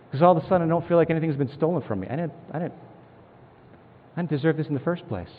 [0.10, 2.08] because all of a sudden I don't feel like anything's been stolen from me.
[2.08, 2.74] I didn't, I didn't,
[4.20, 5.30] I didn't deserve this in the first place.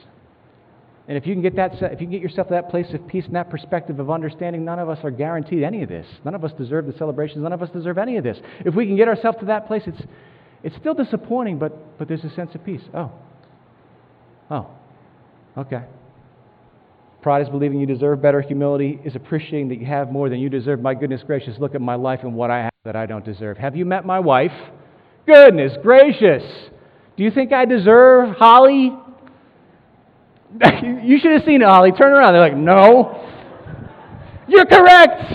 [1.07, 3.07] And if you can get that, if you can get yourself to that place of
[3.07, 6.07] peace and that perspective of understanding, none of us are guaranteed any of this.
[6.25, 7.43] None of us deserve the celebrations.
[7.43, 8.39] None of us deserve any of this.
[8.61, 10.01] If we can get ourselves to that place, it's,
[10.63, 12.81] it's still disappointing, but, but there's a sense of peace.
[12.95, 13.13] Oh,
[14.51, 14.69] oh,
[15.59, 15.83] okay.
[17.21, 18.41] Pride is believing you deserve better.
[18.41, 20.81] Humility is appreciating that you have more than you deserve.
[20.81, 23.59] My goodness gracious, look at my life and what I have that I don't deserve.
[23.59, 24.53] Have you met my wife?
[25.27, 26.70] Goodness gracious.
[27.21, 28.97] Do you think I deserve Holly?
[31.03, 31.93] you should have seen it, Holly.
[31.93, 32.33] Turn around.
[32.33, 33.29] They're like, no.
[34.49, 35.31] You're correct.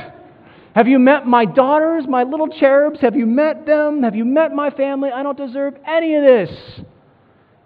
[0.74, 3.02] Have you met my daughters, my little cherubs?
[3.02, 4.02] Have you met them?
[4.02, 5.12] Have you met my family?
[5.14, 6.50] I don't deserve any of this.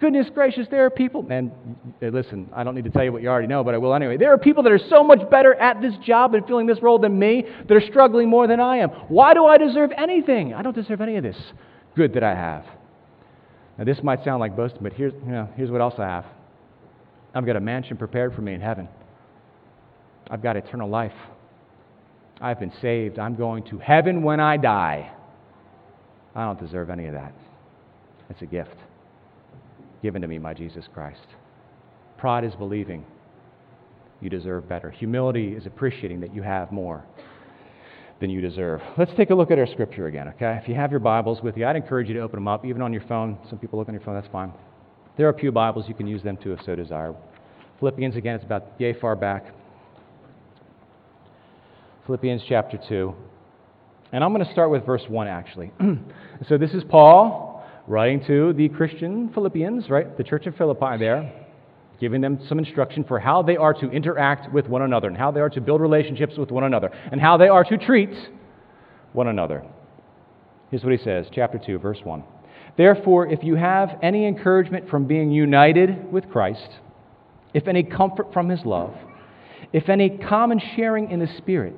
[0.01, 1.51] Goodness gracious, there are people, and
[2.01, 4.17] listen, I don't need to tell you what you already know, but I will anyway.
[4.17, 6.99] There are people that are so much better at this job and filling this role
[6.99, 8.89] than me that are struggling more than I am.
[9.07, 10.53] Why do I deserve anything?
[10.53, 11.37] I don't deserve any of this
[11.95, 12.65] good that I have.
[13.79, 16.25] Now, this might sound like boasting, but here's, you know, here's what else I have
[17.33, 18.89] I've got a mansion prepared for me in heaven,
[20.29, 21.13] I've got eternal life.
[22.41, 23.19] I've been saved.
[23.19, 25.11] I'm going to heaven when I die.
[26.33, 27.33] I don't deserve any of that.
[28.29, 28.75] It's a gift
[30.01, 31.27] given to me by Jesus Christ.
[32.17, 33.05] Pride is believing
[34.21, 34.89] you deserve better.
[34.89, 37.03] Humility is appreciating that you have more
[38.19, 38.81] than you deserve.
[38.97, 40.59] Let's take a look at our scripture again, okay?
[40.61, 42.81] If you have your Bibles with you, I'd encourage you to open them up, even
[42.81, 43.37] on your phone.
[43.49, 44.51] Some people look on your phone, that's fine.
[45.17, 47.15] There are a few Bibles, you can use them too if so desire.
[47.79, 49.53] Philippians, again, it's about yay far back.
[52.05, 53.13] Philippians chapter 2.
[54.11, 55.71] And I'm going to start with verse 1, actually.
[56.47, 60.17] so this is Paul writing to the Christian Philippians, right?
[60.17, 61.38] The church of Philippi there,
[61.99, 65.31] giving them some instruction for how they are to interact with one another and how
[65.31, 68.13] they are to build relationships with one another and how they are to treat
[69.13, 69.65] one another.
[70.69, 72.23] Here's what he says, chapter 2, verse 1.
[72.77, 76.69] Therefore, if you have any encouragement from being united with Christ,
[77.53, 78.95] if any comfort from his love,
[79.73, 81.75] if any common sharing in the Spirit,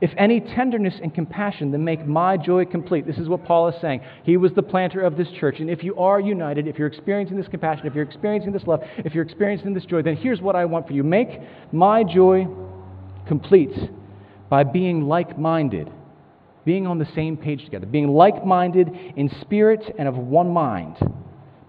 [0.00, 3.06] if any tenderness and compassion, then make my joy complete.
[3.06, 4.00] This is what Paul is saying.
[4.24, 5.60] He was the planter of this church.
[5.60, 8.82] And if you are united, if you're experiencing this compassion, if you're experiencing this love,
[8.98, 11.40] if you're experiencing this joy, then here's what I want for you make
[11.72, 12.46] my joy
[13.26, 13.74] complete
[14.48, 15.90] by being like minded,
[16.64, 20.96] being on the same page together, being like minded in spirit and of one mind.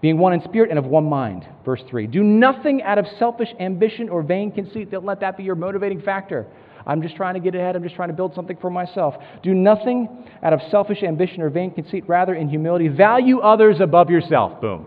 [0.00, 1.44] Being one in spirit and of one mind.
[1.64, 2.06] Verse 3.
[2.06, 4.92] Do nothing out of selfish ambition or vain conceit.
[4.92, 6.46] Don't let that be your motivating factor.
[6.88, 7.76] I'm just trying to get ahead.
[7.76, 9.14] I'm just trying to build something for myself.
[9.42, 10.08] Do nothing
[10.42, 12.04] out of selfish ambition or vain conceit.
[12.08, 14.58] Rather, in humility, value others above yourself.
[14.62, 14.86] Boom.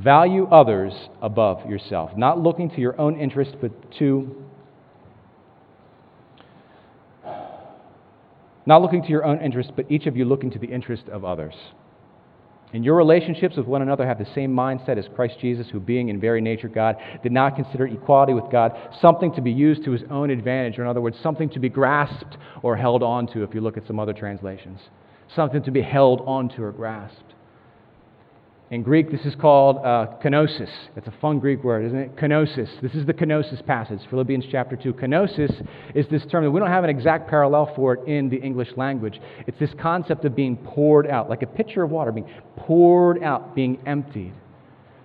[0.00, 2.10] Value others above yourself.
[2.16, 4.44] Not looking to your own interest, but to.
[8.66, 11.24] Not looking to your own interest, but each of you looking to the interest of
[11.24, 11.54] others.
[12.72, 16.08] And your relationships with one another have the same mindset as Christ Jesus, who, being
[16.08, 19.90] in very nature God, did not consider equality with God something to be used to
[19.90, 23.54] his own advantage, or in other words, something to be grasped or held onto, if
[23.54, 24.78] you look at some other translations.
[25.34, 27.29] Something to be held onto or grasped.
[28.70, 30.70] In Greek, this is called uh, kenosis.
[30.94, 32.14] It's a fun Greek word, isn't it?
[32.14, 32.68] Kenosis.
[32.80, 34.92] This is the kenosis passage, Philippians chapter 2.
[34.92, 38.36] Kenosis is this term that we don't have an exact parallel for it in the
[38.36, 39.20] English language.
[39.48, 43.56] It's this concept of being poured out, like a pitcher of water being poured out,
[43.56, 44.34] being emptied.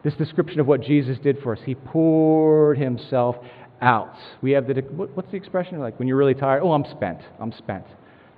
[0.04, 1.60] This description of what Jesus did for us.
[1.66, 3.36] He poured himself
[3.82, 4.16] out.
[4.44, 5.80] We have the, what's the expression?
[5.80, 7.22] Like when you're really tired, oh, I'm spent.
[7.40, 7.86] I'm spent.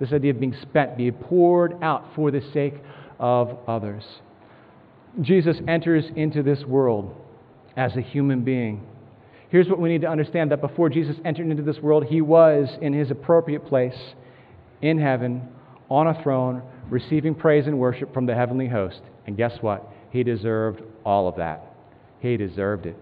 [0.00, 2.76] This idea of being spent, being poured out for the sake
[3.20, 4.04] of others.
[5.20, 7.14] Jesus enters into this world
[7.76, 8.86] as a human being.
[9.50, 12.68] Here's what we need to understand that before Jesus entered into this world, he was
[12.80, 13.96] in his appropriate place
[14.82, 15.48] in heaven
[15.90, 19.00] on a throne, receiving praise and worship from the heavenly host.
[19.26, 19.88] And guess what?
[20.10, 21.74] He deserved all of that.
[22.20, 22.96] He deserved it.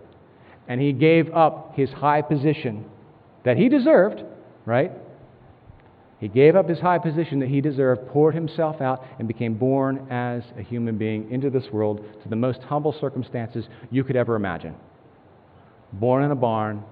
[0.68, 2.84] And he gave up his high position
[3.44, 4.22] that he deserved,
[4.64, 4.92] right?
[6.18, 10.06] He gave up his high position that he deserved, poured himself out, and became born
[10.10, 14.34] as a human being into this world to the most humble circumstances you could ever
[14.34, 14.74] imagine.
[15.92, 16.82] Born in a barn,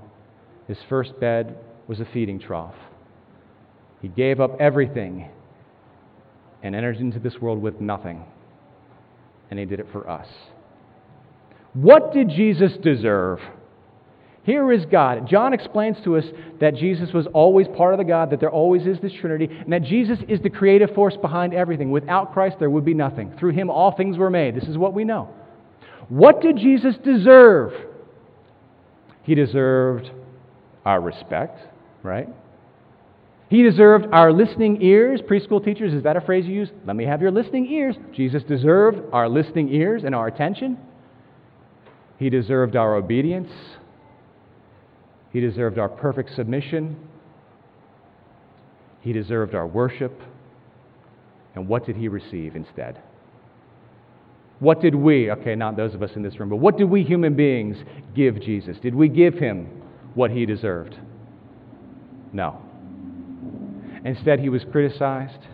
[0.69, 1.57] his first bed
[1.89, 2.75] was a feeding trough.
[4.03, 5.31] He gave up everything
[6.63, 8.25] and entered into this world with nothing.
[9.51, 10.29] And he did it for us.
[11.73, 13.41] What did Jesus deserve?
[14.45, 15.27] Here is God.
[15.27, 16.25] John explains to us
[16.61, 19.73] that Jesus was always part of the God, that there always is this Trinity, and
[19.73, 21.91] that Jesus is the creative force behind everything.
[21.91, 23.35] Without Christ, there would be nothing.
[23.39, 24.55] Through him, all things were made.
[24.55, 25.31] This is what we know.
[26.11, 27.73] What did Jesus deserve?
[29.23, 30.11] He deserved
[30.85, 31.59] our respect,
[32.03, 32.29] right?
[33.49, 35.23] He deserved our listening ears.
[35.23, 36.69] Preschool teachers, is that a phrase you use?
[36.87, 37.97] Let me have your listening ears.
[38.13, 40.77] Jesus deserved our listening ears and our attention.
[42.19, 43.51] He deserved our obedience.
[45.35, 46.97] He deserved our perfect submission.
[49.01, 50.23] He deserved our worship.
[51.57, 53.03] And what did he receive instead?
[54.61, 57.03] What did we, okay, not those of us in this room, but what did we
[57.03, 57.77] human beings
[58.15, 58.77] give Jesus?
[58.81, 59.83] Did we give him
[60.15, 60.97] what he deserved?
[62.33, 62.63] No.
[64.05, 65.49] Instead, he was criticized,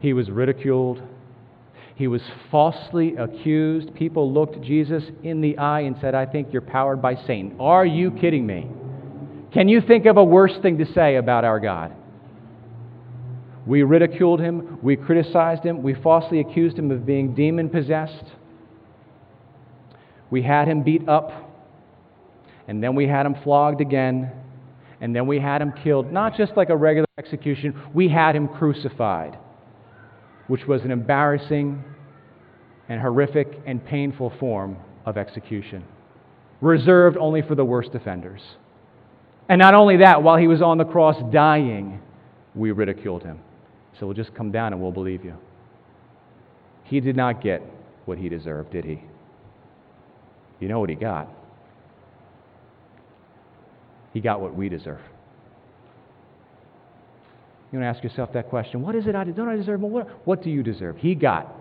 [0.00, 1.02] he was ridiculed,
[1.96, 3.94] he was falsely accused.
[3.94, 7.56] People looked Jesus in the eye and said, I think you're powered by Satan.
[7.58, 8.70] Are you kidding me?
[9.52, 11.96] Can you think of a worse thing to say about our God?
[13.66, 18.24] We ridiculed him, we criticized him, we falsely accused him of being demon possessed.
[20.30, 21.32] We had him beat up,
[22.68, 24.30] and then we had him flogged again,
[25.00, 26.12] and then we had him killed.
[26.12, 29.38] Not just like a regular execution, we had him crucified
[30.48, 31.82] which was an embarrassing
[32.88, 35.84] and horrific and painful form of execution,
[36.60, 38.42] reserved only for the worst offenders.
[39.48, 42.00] And not only that, while he was on the cross dying,
[42.54, 43.40] we ridiculed him.
[43.98, 45.36] So we'll just come down and we'll believe you.
[46.84, 47.62] He did not get
[48.04, 49.02] what he deserved, did he?
[50.60, 51.28] You know what he got?
[54.12, 55.00] He got what we deserve.
[57.72, 58.82] You want to ask yourself that question.
[58.82, 59.80] What is it I don't I deserve?
[59.80, 60.96] what, what do you deserve?
[60.98, 61.52] He got.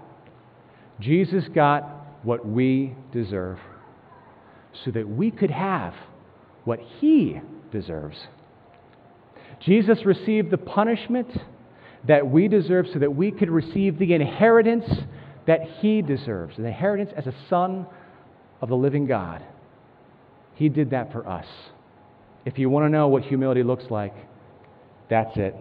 [0.99, 1.83] Jesus got
[2.23, 3.59] what we deserve
[4.83, 5.93] so that we could have
[6.63, 7.39] what he
[7.71, 8.17] deserves.
[9.59, 11.29] Jesus received the punishment
[12.07, 14.85] that we deserve so that we could receive the inheritance
[15.47, 17.85] that he deserves, the inheritance as a son
[18.61, 19.43] of the living God.
[20.55, 21.45] He did that for us.
[22.45, 24.13] If you want to know what humility looks like,
[25.09, 25.55] that's it.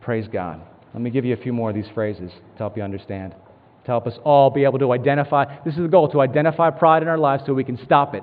[0.00, 0.60] Praise God.
[0.94, 3.86] Let me give you a few more of these phrases to help you understand, to
[3.86, 5.62] help us all be able to identify.
[5.64, 8.22] This is the goal to identify pride in our lives so we can stop it.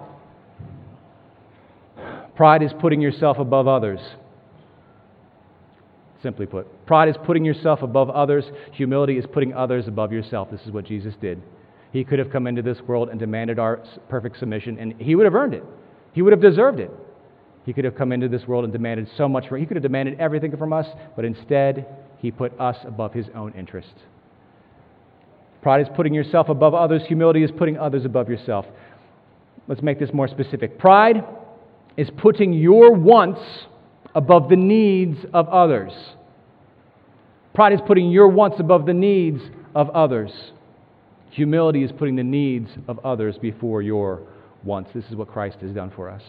[2.35, 3.99] Pride is putting yourself above others.
[6.21, 8.45] Simply put, pride is putting yourself above others.
[8.73, 10.49] Humility is putting others above yourself.
[10.49, 11.41] This is what Jesus did.
[11.91, 15.25] He could have come into this world and demanded our perfect submission, and he would
[15.25, 15.63] have earned it.
[16.13, 16.91] He would have deserved it.
[17.65, 19.83] He could have come into this world and demanded so much from He could have
[19.83, 21.85] demanded everything from us, but instead,
[22.19, 23.93] He put us above His own interest.
[25.63, 28.65] Pride is putting yourself above others, humility is putting others above yourself.
[29.67, 30.77] Let's make this more specific.
[30.77, 31.23] Pride
[31.97, 33.41] is putting your wants
[34.13, 35.91] above the needs of others.
[37.55, 39.41] Pride is putting your wants above the needs
[39.73, 40.31] of others.
[41.31, 44.21] Humility is putting the needs of others before your
[44.63, 44.91] wants.
[44.93, 46.21] This is what Christ has done for us.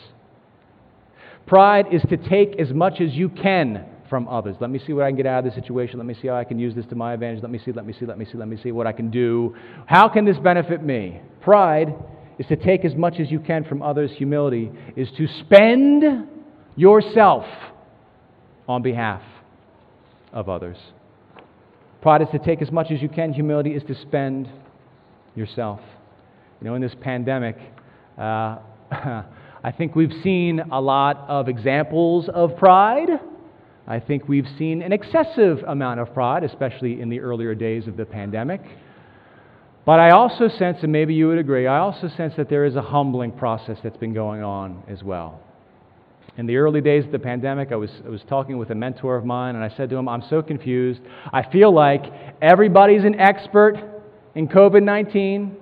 [1.47, 4.57] Pride is to take as much as you can from others.
[4.61, 5.99] Let me see what I can get out of this situation.
[5.99, 7.43] Let me see how I can use this to my advantage.
[7.43, 9.11] Let me see, let me see, let me see, let me see what I can
[9.11, 9.55] do.
[9.87, 11.21] How can this benefit me?
[11.41, 11.95] Pride
[12.39, 14.11] is to take as much as you can from others.
[14.17, 16.29] Humility is to spend
[16.77, 17.45] yourself
[18.69, 19.23] on behalf
[20.33, 20.77] of others.
[22.03, 23.33] Pride is to take as much as you can.
[23.33, 24.49] Humility is to spend
[25.35, 25.81] yourself.
[26.61, 27.57] You know, in this pandemic,
[28.19, 28.59] uh,
[29.65, 33.09] I think we've seen a lot of examples of pride.
[33.87, 37.97] I think we've seen an excessive amount of pride, especially in the earlier days of
[37.97, 38.61] the pandemic.
[39.85, 42.75] But I also sense, and maybe you would agree, I also sense that there is
[42.75, 45.41] a humbling process that's been going on as well.
[46.37, 49.17] In the early days of the pandemic, I was, I was talking with a mentor
[49.17, 51.01] of mine, and I said to him, I'm so confused.
[51.33, 52.03] I feel like
[52.43, 53.77] everybody's an expert
[54.35, 55.57] in COVID 19,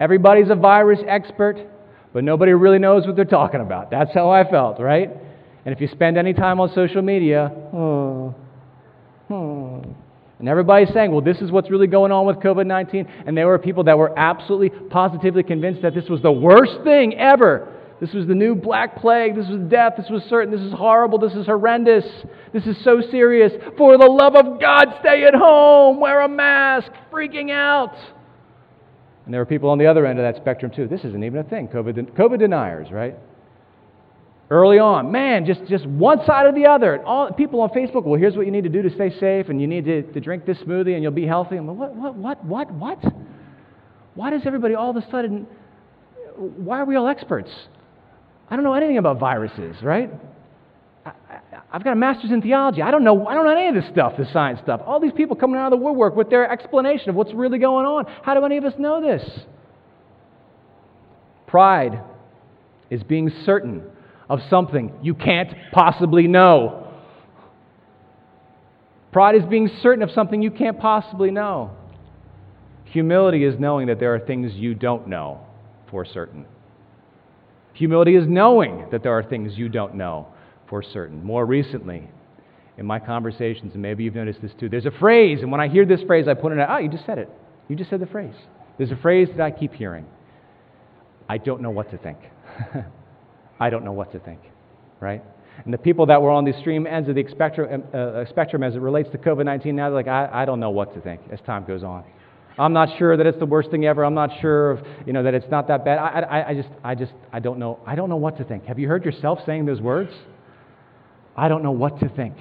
[0.00, 1.58] everybody's a virus expert,
[2.12, 3.90] but nobody really knows what they're talking about.
[3.90, 5.10] That's how I felt, right?
[5.64, 8.34] And if you spend any time on social media, oh,
[9.30, 9.84] oh.
[10.38, 13.08] And everybody's saying, well, this is what's really going on with COVID 19.
[13.26, 17.14] And there were people that were absolutely, positively convinced that this was the worst thing
[17.14, 17.72] ever.
[18.00, 19.34] This was the new black plague.
[19.34, 19.94] This was death.
[19.96, 20.52] This was certain.
[20.52, 21.18] This is horrible.
[21.18, 22.04] This is horrendous.
[22.52, 23.52] This is so serious.
[23.78, 25.98] For the love of God, stay at home.
[26.00, 26.92] Wear a mask.
[27.10, 27.96] Freaking out.
[29.26, 30.86] And there are people on the other end of that spectrum too.
[30.86, 31.68] This isn't even a thing.
[31.68, 33.16] COVID, COVID deniers, right?
[34.48, 37.04] Early on, man, just, just one side or the other.
[37.04, 39.60] All people on Facebook, well, here's what you need to do to stay safe, and
[39.60, 41.58] you need to, to drink this smoothie, and you'll be healthy.
[41.58, 43.04] Like, what, what, what, what, what?
[44.14, 45.48] Why does everybody all of a sudden,
[46.36, 47.50] why are we all experts?
[48.48, 50.10] I don't know anything about viruses, right?
[51.70, 52.82] I, have got a master's in theology.
[52.82, 53.26] I don't know.
[53.26, 54.80] I don't know any of this stuff, the science stuff.
[54.84, 57.86] All these people coming out of the woodwork with their explanation of what's really going
[57.86, 58.04] on.
[58.22, 59.22] How do any of us know this?
[61.46, 62.02] Pride
[62.90, 63.82] is being certain
[64.28, 66.92] of something you can't possibly know.
[69.12, 71.70] Pride is being certain of something you can't possibly know.
[72.86, 75.40] Humility is knowing that there are things you don't know
[75.90, 76.44] for certain.
[77.74, 80.28] Humility is knowing that there are things you don't know
[80.68, 81.24] for certain.
[81.24, 82.08] More recently,
[82.78, 85.68] in my conversations, and maybe you've noticed this too, there's a phrase, and when I
[85.68, 87.30] hear this phrase, I put it out, oh, you just said it.
[87.68, 88.34] You just said the phrase.
[88.78, 90.06] There's a phrase that I keep hearing
[91.28, 92.18] I don't know what to think.
[93.60, 94.40] I don't know what to think,
[95.00, 95.22] right?
[95.64, 98.74] And the people that were on the extreme ends of the spectrum, uh, spectrum as
[98.74, 101.20] it relates to COVID 19 now, they're like, I, I don't know what to think
[101.32, 102.04] as time goes on.
[102.58, 104.04] I'm not sure that it's the worst thing ever.
[104.04, 105.98] I'm not sure of, you know, that it's not that bad.
[105.98, 107.80] I, I, I just, I just, I don't know.
[107.86, 108.64] I don't know what to think.
[108.66, 110.12] Have you heard yourself saying those words?
[111.36, 112.34] I don't know what to think.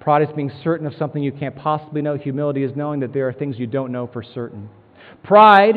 [0.00, 2.16] Pride is being certain of something you can't possibly know.
[2.16, 4.68] Humility is knowing that there are things you don't know for certain.
[5.22, 5.76] Pride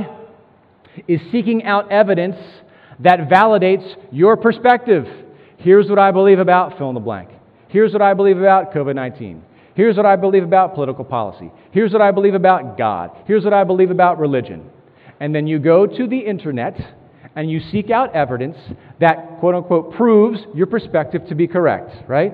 [1.07, 2.37] is seeking out evidence
[2.99, 5.05] that validates your perspective.
[5.57, 7.29] Here's what I believe about fill in the blank.
[7.67, 9.43] Here's what I believe about COVID 19.
[9.75, 11.51] Here's what I believe about political policy.
[11.71, 13.11] Here's what I believe about God.
[13.27, 14.69] Here's what I believe about religion.
[15.19, 16.79] And then you go to the internet
[17.35, 18.57] and you seek out evidence
[18.99, 22.33] that, quote unquote, proves your perspective to be correct, right?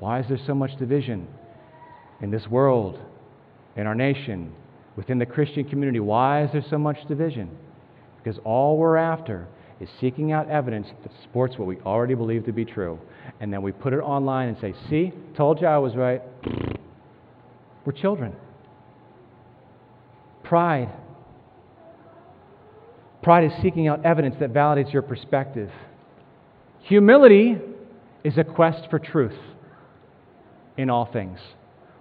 [0.00, 1.26] Why is there so much division
[2.22, 2.98] in this world,
[3.76, 4.52] in our nation,
[4.96, 6.00] within the Christian community?
[6.00, 7.50] Why is there so much division?
[8.22, 9.46] Because all we're after
[9.80, 12.98] is seeking out evidence that supports what we already believe to be true.
[13.40, 16.22] And then we put it online and say, see, told you I was right.
[17.84, 18.34] We're children.
[20.42, 20.90] Pride.
[23.28, 25.68] Pride is seeking out evidence that validates your perspective.
[26.84, 27.58] Humility
[28.24, 29.36] is a quest for truth
[30.78, 31.38] in all things.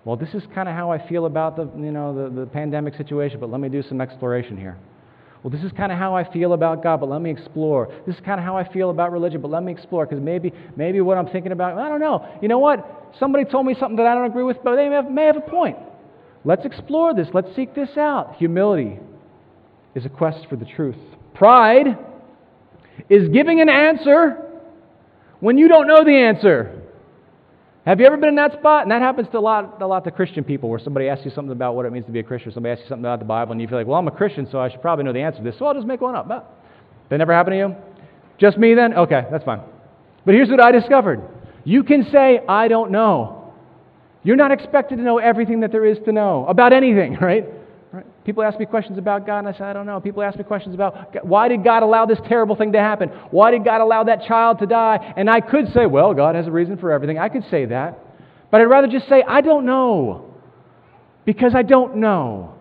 [0.05, 2.95] Well, this is kind of how I feel about the, you know, the, the pandemic
[2.95, 4.77] situation, but let me do some exploration here.
[5.43, 7.93] Well, this is kind of how I feel about God, but let me explore.
[8.05, 10.53] This is kind of how I feel about religion, but let me explore because maybe,
[10.77, 12.25] maybe what I'm thinking about, I don't know.
[12.41, 13.13] You know what?
[13.19, 15.35] Somebody told me something that I don't agree with, but they may have, may have
[15.35, 15.75] a point.
[16.45, 17.27] Let's explore this.
[17.33, 18.37] Let's seek this out.
[18.37, 18.97] Humility
[19.93, 20.95] is a quest for the truth.
[21.37, 21.97] Pride
[23.09, 24.37] is giving an answer
[25.39, 26.81] when you don't know the answer.
[27.85, 28.83] Have you ever been in that spot?
[28.83, 31.31] And that happens to a lot, a lot of Christian people where somebody asks you
[31.31, 33.25] something about what it means to be a Christian, somebody asks you something about the
[33.25, 35.21] Bible, and you feel like, well, I'm a Christian, so I should probably know the
[35.21, 36.27] answer to this, so I'll just make one up.
[36.27, 36.53] But
[37.09, 37.75] that never happened to you?
[38.39, 38.93] Just me then?
[38.93, 39.61] Okay, that's fine.
[40.25, 41.21] But here's what I discovered
[41.63, 43.53] you can say, I don't know.
[44.23, 47.45] You're not expected to know everything that there is to know about anything, right?
[47.91, 48.05] Right?
[48.25, 49.99] People ask me questions about God, and I say, I don't know.
[49.99, 53.09] People ask me questions about why did God allow this terrible thing to happen?
[53.31, 55.13] Why did God allow that child to die?
[55.15, 57.17] And I could say, well, God has a reason for everything.
[57.17, 57.99] I could say that.
[58.51, 60.33] But I'd rather just say, I don't know.
[61.25, 62.55] Because I don't know.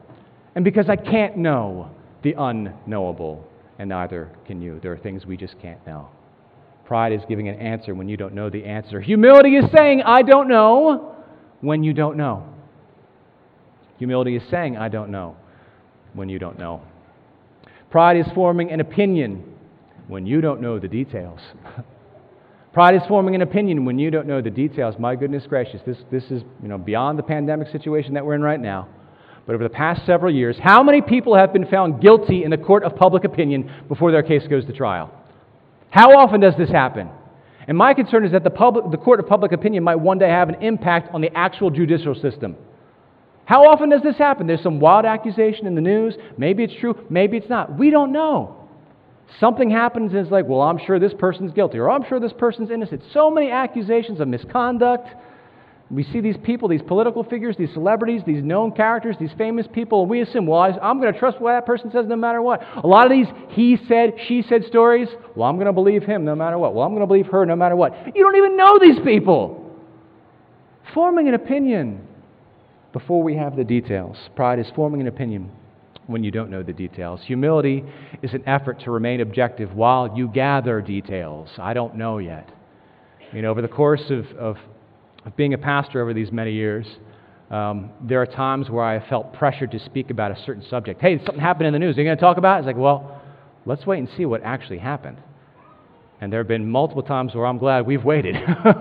[0.55, 1.91] And because I can't know
[2.23, 3.47] the unknowable.
[3.79, 4.81] And neither can you.
[4.83, 6.09] There are things we just can't know.
[6.87, 9.01] Pride is giving an answer when you don't know the answer.
[9.01, 11.15] Humility is saying, I don't know,
[11.61, 12.47] when you don't know.
[13.99, 15.37] Humility is saying, I don't know,
[16.13, 16.83] when you don't know.
[17.91, 19.55] Pride is forming an opinion
[20.09, 21.41] when you don't know the details.
[22.73, 24.97] Pride is forming an opinion when you don't know the details.
[24.99, 28.43] My goodness gracious, this, this is you know, beyond the pandemic situation that we're in
[28.43, 28.89] right now.
[29.47, 32.59] But over the past several years, how many people have been found guilty in the
[32.59, 35.11] court of public opinion before their case goes to trial?
[35.89, 37.09] How often does this happen?
[37.69, 40.29] And my concern is that the, public, the court of public opinion might one day
[40.29, 42.57] have an impact on the actual judicial system.
[43.47, 44.47] How often does this happen?
[44.47, 46.15] There's some wild accusation in the news.
[46.37, 47.79] Maybe it's true, maybe it's not.
[47.79, 48.69] We don't know.
[49.41, 52.35] Something happens and it's like, well, I'm sure this person's guilty, or I'm sure this
[52.37, 53.03] person's innocent.
[53.13, 55.09] So many accusations of misconduct
[55.89, 60.01] we see these people, these political figures, these celebrities, these known characters, these famous people,
[60.01, 62.61] and we assume, well, I'm going to trust what that person says no matter what.
[62.83, 66.25] A lot of these he said, she said stories, well, I'm going to believe him
[66.25, 66.75] no matter what.
[66.75, 67.95] Well, I'm going to believe her no matter what.
[68.17, 69.63] You don't even know these people.
[70.93, 72.06] Forming an opinion
[72.97, 74.17] before we have the details.
[74.35, 75.51] Pride is forming an opinion
[76.07, 77.21] when you don't know the details.
[77.27, 77.85] Humility
[78.23, 81.51] is an effort to remain objective while you gather details.
[81.59, 82.49] I don't know yet.
[83.33, 84.57] You know, over the course of, of
[85.27, 86.87] of being a pastor over these many years,
[87.51, 91.01] um, there are times where I have felt pressured to speak about a certain subject.
[91.01, 91.99] Hey, something happened in the news.
[91.99, 92.59] Are you going to talk about it?
[92.61, 93.21] It's like, well,
[93.67, 95.19] let's wait and see what actually happened.
[96.21, 98.37] And there have been multiple times where I'm glad we've waited.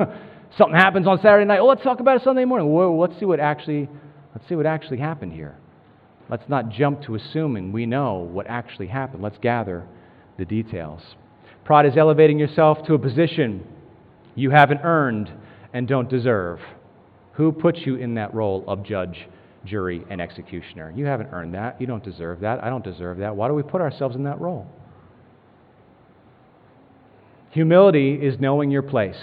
[0.57, 1.59] something happens on Saturday night.
[1.59, 2.71] Oh, let's talk about it Sunday morning.
[2.71, 3.89] Well, let's see what actually,
[4.35, 5.55] let's see what actually happened here.
[6.29, 9.23] Let's not jump to assuming we know what actually happened.
[9.23, 9.87] Let's gather
[10.37, 11.01] the details.
[11.63, 13.65] Pride is elevating yourself to a position
[14.35, 15.31] you haven't earned
[15.73, 16.59] and don't deserve.
[17.33, 19.27] Who puts you in that role of judge,
[19.65, 20.91] jury, and executioner?
[20.95, 21.79] You haven't earned that.
[21.79, 22.63] You don't deserve that.
[22.63, 23.35] I don't deserve that.
[23.35, 24.67] Why do we put ourselves in that role?
[27.51, 29.15] Humility is knowing your place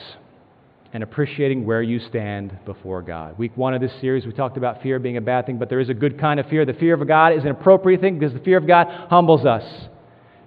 [0.92, 3.38] and appreciating where you stand before God.
[3.38, 5.80] Week one of this series, we talked about fear being a bad thing, but there
[5.80, 6.66] is a good kind of fear.
[6.66, 9.64] The fear of God is an appropriate thing because the fear of God humbles us.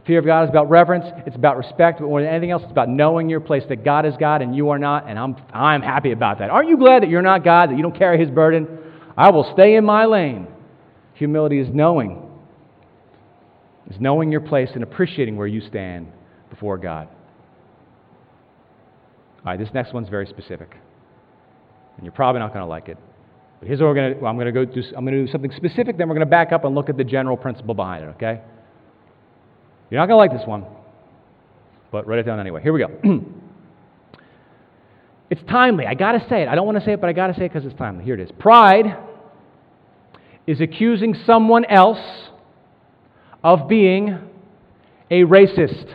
[0.06, 2.72] Fear of God is about reverence, it's about respect, but more than anything else, it's
[2.72, 5.82] about knowing your place, that God is God and you are not, and I'm, I'm
[5.82, 6.52] happy about that.
[6.52, 8.68] Aren't you glad that you're not God, that you don't carry His burden?
[9.18, 10.48] I will stay in my lane.
[11.16, 12.22] Humility is knowing,
[13.89, 16.12] is knowing your place and appreciating where you stand
[16.52, 17.08] before God.
[19.46, 20.72] All right, this next one's very specific,
[21.98, 22.98] and you're probably not going to like it.
[23.60, 24.20] But here's what we're going to.
[24.20, 24.82] Well, I'm going to go do.
[24.98, 25.98] I'm going to do something specific.
[26.00, 28.08] Then we're going to back up and look at the general principle behind it.
[28.16, 28.41] Okay?
[29.91, 30.66] You're not going to like this one,
[31.91, 32.64] but write it down anyway.
[32.64, 32.89] Here we go.
[35.30, 35.86] it's timely.
[35.86, 36.48] I got to say it.
[36.48, 38.04] I don't want to say it, but I got to say it because it's timely.
[38.04, 38.32] Here it is.
[38.39, 38.98] Pride
[40.48, 42.32] is accusing someone else
[43.43, 44.18] of being
[45.12, 45.93] a racist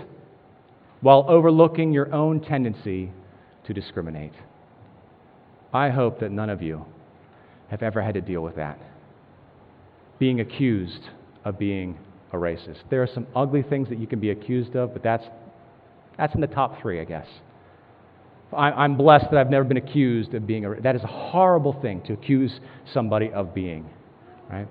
[1.00, 3.10] while overlooking your own tendency
[3.72, 4.32] to discriminate.
[5.72, 6.84] I hope that none of you
[7.68, 8.78] have ever had to deal with that.
[10.18, 11.08] Being accused
[11.44, 11.96] of being
[12.32, 12.80] a racist.
[12.90, 15.24] There are some ugly things that you can be accused of, but that's,
[16.18, 17.26] that's in the top three, I guess.
[18.52, 21.80] I, am blessed that I've never been accused of being a That is a horrible
[21.80, 22.58] thing to accuse
[22.92, 23.88] somebody of being,
[24.50, 24.66] right?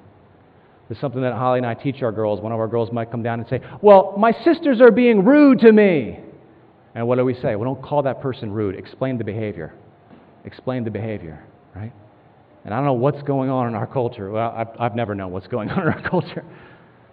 [0.89, 2.41] It's something that Holly and I teach our girls.
[2.41, 5.59] One of our girls might come down and say, Well, my sisters are being rude
[5.59, 6.19] to me.
[6.99, 7.55] And what do we say?
[7.55, 8.75] Well, don't call that person rude.
[8.75, 9.73] Explain the behavior.
[10.43, 11.41] Explain the behavior,
[11.73, 11.93] right?
[12.65, 14.29] And I don't know what's going on in our culture.
[14.29, 16.43] Well, I've, I've never known what's going on in our culture.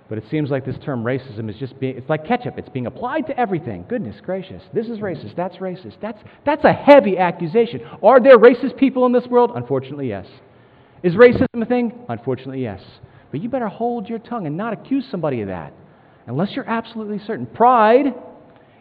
[0.09, 2.59] But it seems like this term racism is just being, it's like ketchup.
[2.59, 3.85] It's being applied to everything.
[3.89, 4.61] Goodness gracious.
[4.75, 5.37] This is racist.
[5.37, 6.01] That's racist.
[6.03, 7.81] That's, that's a heavy accusation.
[8.03, 9.53] Are there racist people in this world?
[9.55, 10.27] Unfortunately, yes.
[11.05, 11.93] Is racism a thing?
[12.09, 12.83] Unfortunately, yes.
[13.31, 15.73] But you better hold your tongue and not accuse somebody of that
[16.27, 17.47] unless you're absolutely certain.
[17.47, 18.15] Pride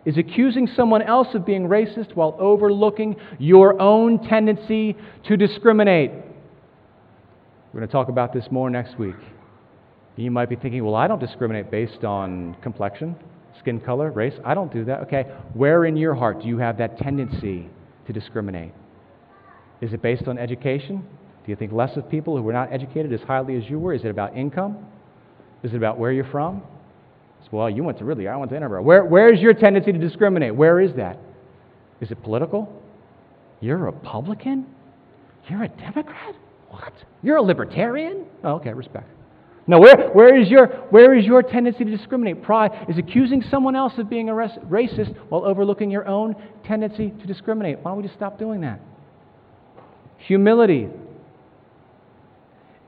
[0.06, 4.96] is accusing someone else of being racist while overlooking your own tendency
[5.28, 6.12] to discriminate.
[7.74, 9.16] We're going to talk about this more next week.
[10.16, 13.16] You might be thinking, well, I don't discriminate based on complexion,
[13.60, 14.36] skin color, race.
[14.46, 15.02] I don't do that.
[15.02, 17.68] Okay, where in your heart do you have that tendency
[18.08, 18.72] to discriminate?
[19.82, 21.06] Is it based on education?
[21.44, 23.94] Do you think less of people who were not educated as highly as you were?
[23.94, 24.78] Is it about income?
[25.64, 26.64] Is it about where you're from?
[27.52, 28.84] Well, you went to Ridley, I went to Edinburgh.
[28.84, 30.56] Where, where is your tendency to discriminate?
[30.56, 31.18] Where is that?
[32.02, 32.82] Is it political?
[33.62, 34.66] You're a Republican?
[35.48, 36.36] You're a Democrat?
[36.70, 36.94] What?
[37.22, 38.26] You're a libertarian?
[38.44, 39.10] Oh, okay, respect.
[39.68, 42.44] No, where, where, is your, where is your tendency to discriminate?
[42.44, 46.36] Pride is accusing someone else of being a racist while overlooking your own
[46.66, 47.80] tendency to discriminate.
[47.80, 48.80] Why don't we just stop doing that?
[50.18, 50.90] Humility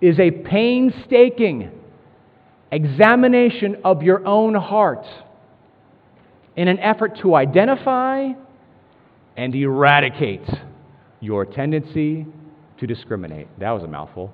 [0.02, 1.72] is a painstaking
[2.72, 5.06] examination of your own heart
[6.56, 8.30] in an effort to identify
[9.38, 10.48] and eradicate
[11.20, 12.26] your tendency
[12.80, 13.48] to discriminate.
[13.60, 14.34] That was a mouthful.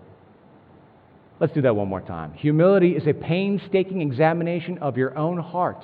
[1.39, 2.33] Let's do that one more time.
[2.33, 5.83] Humility is a painstaking examination of your own heart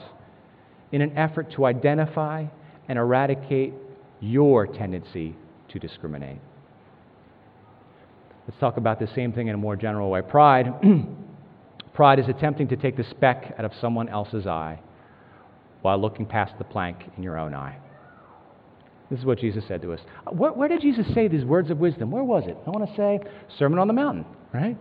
[0.92, 2.46] in an effort to identify
[2.88, 3.74] and eradicate
[4.22, 5.36] your tendency
[5.70, 6.40] to discriminate.
[8.48, 10.22] Let's talk about the same thing in a more general way.
[10.22, 10.74] Pride.
[12.00, 14.80] Pride is attempting to take the speck out of someone else's eye
[15.82, 17.78] while looking past the plank in your own eye.
[19.12, 20.00] This is what Jesus said to us.
[20.26, 22.10] Uh, where, where, did Jesus say these words of wisdom?
[22.10, 22.56] Where was it?
[22.66, 23.20] I want to say
[23.58, 24.78] Sermon on the Mountain, right?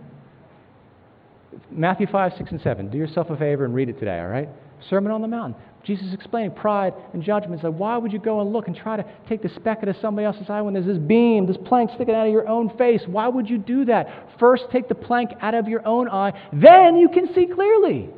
[1.73, 2.89] Matthew 5, 6, and 7.
[2.89, 4.49] Do yourself a favor and read it today, all right?
[4.89, 5.61] Sermon on the Mountain.
[5.85, 7.63] Jesus explaining pride and judgment.
[7.63, 9.97] So why would you go and look and try to take the speck out of
[10.03, 13.03] somebody else's eye when there's this beam, this plank sticking out of your own face?
[13.07, 14.07] Why would you do that?
[14.39, 18.11] First, take the plank out of your own eye, then you can see clearly.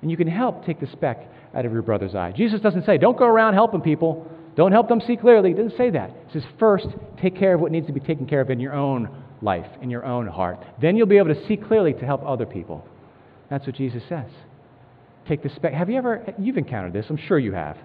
[0.00, 2.32] And you can help take the speck out of your brother's eye.
[2.36, 4.30] Jesus doesn't say, don't go around helping people.
[4.54, 5.50] Don't help them see clearly.
[5.50, 6.10] He doesn't say that.
[6.28, 6.86] He says, first,
[7.20, 9.08] take care of what needs to be taken care of in your own
[9.40, 10.58] life, in your own heart.
[10.80, 12.86] Then you'll be able to see clearly to help other people.
[13.50, 14.30] That's what Jesus says.
[15.28, 15.72] Take the speck.
[15.72, 17.76] Have you ever, you've encountered this, I'm sure you have.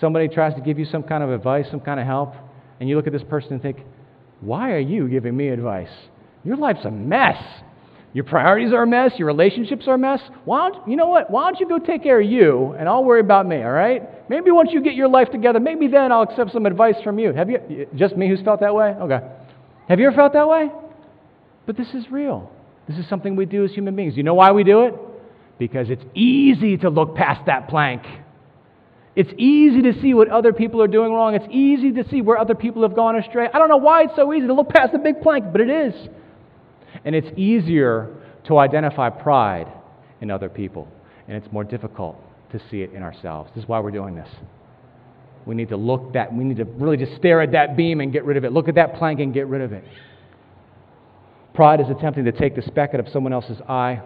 [0.00, 2.34] Somebody tries to give you some kind of advice, some kind of help,
[2.78, 3.78] and you look at this person and think,
[4.40, 5.90] why are you giving me advice?
[6.44, 7.42] Your life's a mess.
[8.12, 9.12] Your priorities are a mess.
[9.18, 10.20] Your relationships are a mess.
[10.44, 11.30] Why don't, you know what?
[11.30, 14.02] Why don't you go take care of you and I'll worry about me, all right?
[14.30, 17.32] Maybe once you get your life together, maybe then I'll accept some advice from you.
[17.32, 18.90] Have you, just me who's felt that way?
[18.90, 19.20] Okay.
[19.88, 20.70] Have you ever felt that way?
[21.66, 22.50] But this is real.
[22.88, 24.16] This is something we do as human beings.
[24.16, 24.94] You know why we do it?
[25.58, 28.02] Because it's easy to look past that plank.
[29.16, 31.34] It's easy to see what other people are doing wrong.
[31.34, 33.48] It's easy to see where other people have gone astray.
[33.52, 35.68] I don't know why it's so easy to look past the big plank, but it
[35.68, 35.92] is.
[37.04, 38.14] And it's easier
[38.46, 39.66] to identify pride
[40.20, 40.86] in other people,
[41.26, 42.16] and it's more difficult
[42.52, 43.50] to see it in ourselves.
[43.54, 44.28] This is why we're doing this.
[45.46, 48.12] We need to look that, we need to really just stare at that beam and
[48.12, 48.52] get rid of it.
[48.52, 49.84] Look at that plank and get rid of it.
[51.54, 54.00] Pride is attempting to take the speck out of someone else's eye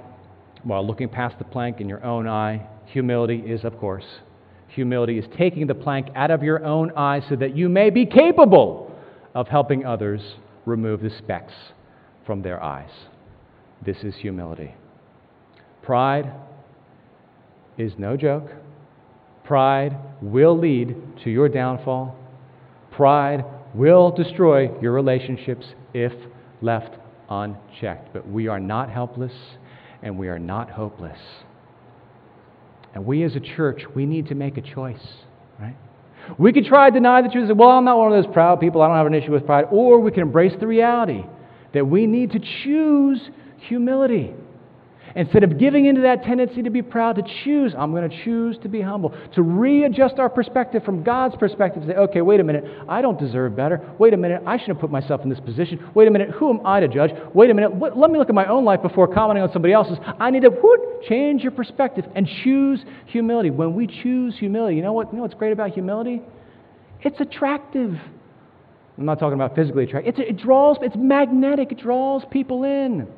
[0.65, 2.67] while looking past the plank in your own eye.
[2.87, 4.05] Humility is, of course,
[4.69, 8.07] humility is taking the plank out of your own eye so that you may be
[8.07, 8.95] capable
[9.35, 10.21] of helping others
[10.67, 11.53] remove the specks
[12.27, 12.91] from their eyes.
[13.85, 14.75] This is humility.
[15.83, 16.33] Pride
[17.77, 18.49] is no joke.
[19.45, 20.95] Pride will lead
[21.25, 22.17] to your downfall.
[22.93, 23.45] Pride
[23.75, 26.13] will destroy your relationships if
[26.61, 26.95] left
[27.29, 28.13] unchecked.
[28.13, 29.33] But we are not helpless
[30.03, 31.19] and we are not hopeless.
[32.95, 35.07] And we as a church, we need to make a choice,
[35.59, 35.77] right?
[36.39, 38.33] We could try to deny the truth and say, well, I'm not one of those
[38.33, 38.83] proud people.
[38.83, 39.67] I don't have an issue with pride.
[39.71, 41.25] Or we can embrace the reality
[41.75, 43.21] that we need to choose
[43.67, 44.35] humility.
[45.15, 48.57] Instead of giving into that tendency to be proud, to choose, I'm going to choose
[48.63, 52.65] to be humble, to readjust our perspective from God's perspective, say, okay, wait a minute,
[52.89, 53.81] I don't deserve better.
[53.99, 55.91] Wait a minute, I shouldn't put myself in this position.
[55.95, 57.11] Wait a minute, who am I to judge?
[57.35, 59.75] Wait a minute, what, let me look at my own life before commenting on somebody
[59.75, 59.99] else's.
[60.19, 63.51] I need to whoop, change your perspective and choose humility.
[63.51, 65.11] When we choose humility, you know what?
[65.11, 66.23] You know what's great about humility?
[67.03, 67.95] It's attractive.
[68.97, 70.15] I'm not talking about physically attractive.
[70.17, 71.73] It's, it draws, it's magnetic.
[71.73, 73.09] It draws people in.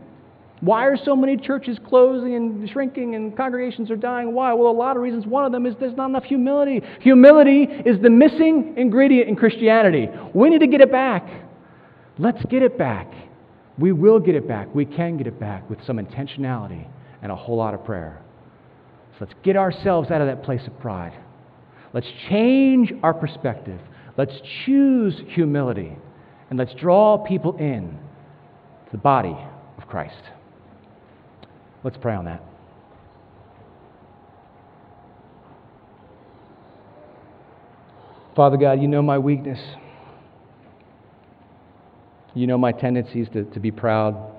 [0.65, 4.33] Why are so many churches closing and shrinking and congregations are dying?
[4.33, 4.55] Why?
[4.55, 5.27] Well, a lot of reasons.
[5.27, 6.81] One of them is there's not enough humility.
[7.01, 10.09] Humility is the missing ingredient in Christianity.
[10.33, 11.29] We need to get it back.
[12.19, 13.13] Let's get it back.
[13.77, 14.75] We will get it back.
[14.75, 16.87] We can get it back with some intentionality
[17.21, 18.23] and a whole lot of prayer.
[19.19, 21.13] So let's get ourselves out of that place of pride.
[21.93, 23.81] Let's change our perspective.
[24.17, 24.33] Let's
[24.65, 25.99] choose humility.
[26.49, 27.99] And let's draw people in
[28.87, 29.37] to the body
[29.77, 30.23] of Christ.
[31.85, 32.43] Let's pray on that.
[38.35, 39.61] Father God, you know my weakness.
[42.35, 44.33] You know my tendencies to, to be proud.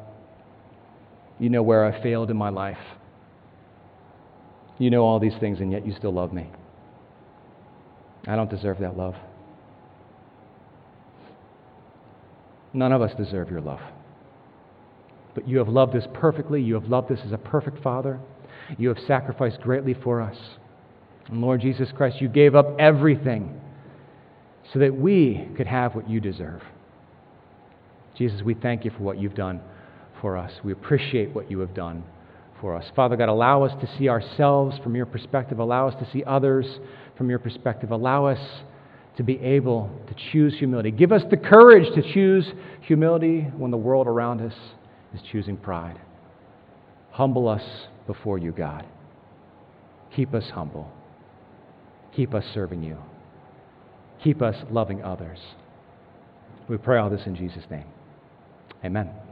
[1.39, 2.77] You know where I failed in my life.
[4.79, 6.49] You know all these things, and yet you still love me.
[8.27, 9.15] I don't deserve that love.
[12.73, 13.79] None of us deserve your love.
[15.35, 16.61] But you have loved us perfectly.
[16.61, 18.19] You have loved us as a perfect Father.
[18.77, 20.37] You have sacrificed greatly for us.
[21.27, 23.61] And Lord Jesus Christ, you gave up everything
[24.73, 26.61] so that we could have what you deserve.
[28.17, 29.61] Jesus, we thank you for what you've done
[30.21, 30.51] for us.
[30.63, 32.03] We appreciate what you have done
[32.61, 32.85] for us.
[32.95, 35.59] Father God, allow us to see ourselves from your perspective.
[35.59, 36.65] Allow us to see others
[37.17, 37.91] from your perspective.
[37.91, 38.39] Allow us
[39.17, 40.91] to be able to choose humility.
[40.91, 42.45] Give us the courage to choose
[42.81, 44.53] humility when the world around us
[45.15, 45.99] is choosing pride.
[47.11, 47.63] Humble us
[48.07, 48.85] before you, God.
[50.15, 50.91] Keep us humble.
[52.15, 52.97] Keep us serving you.
[54.23, 55.39] Keep us loving others.
[56.67, 57.85] We pray all this in Jesus' name.
[58.83, 59.24] Amen.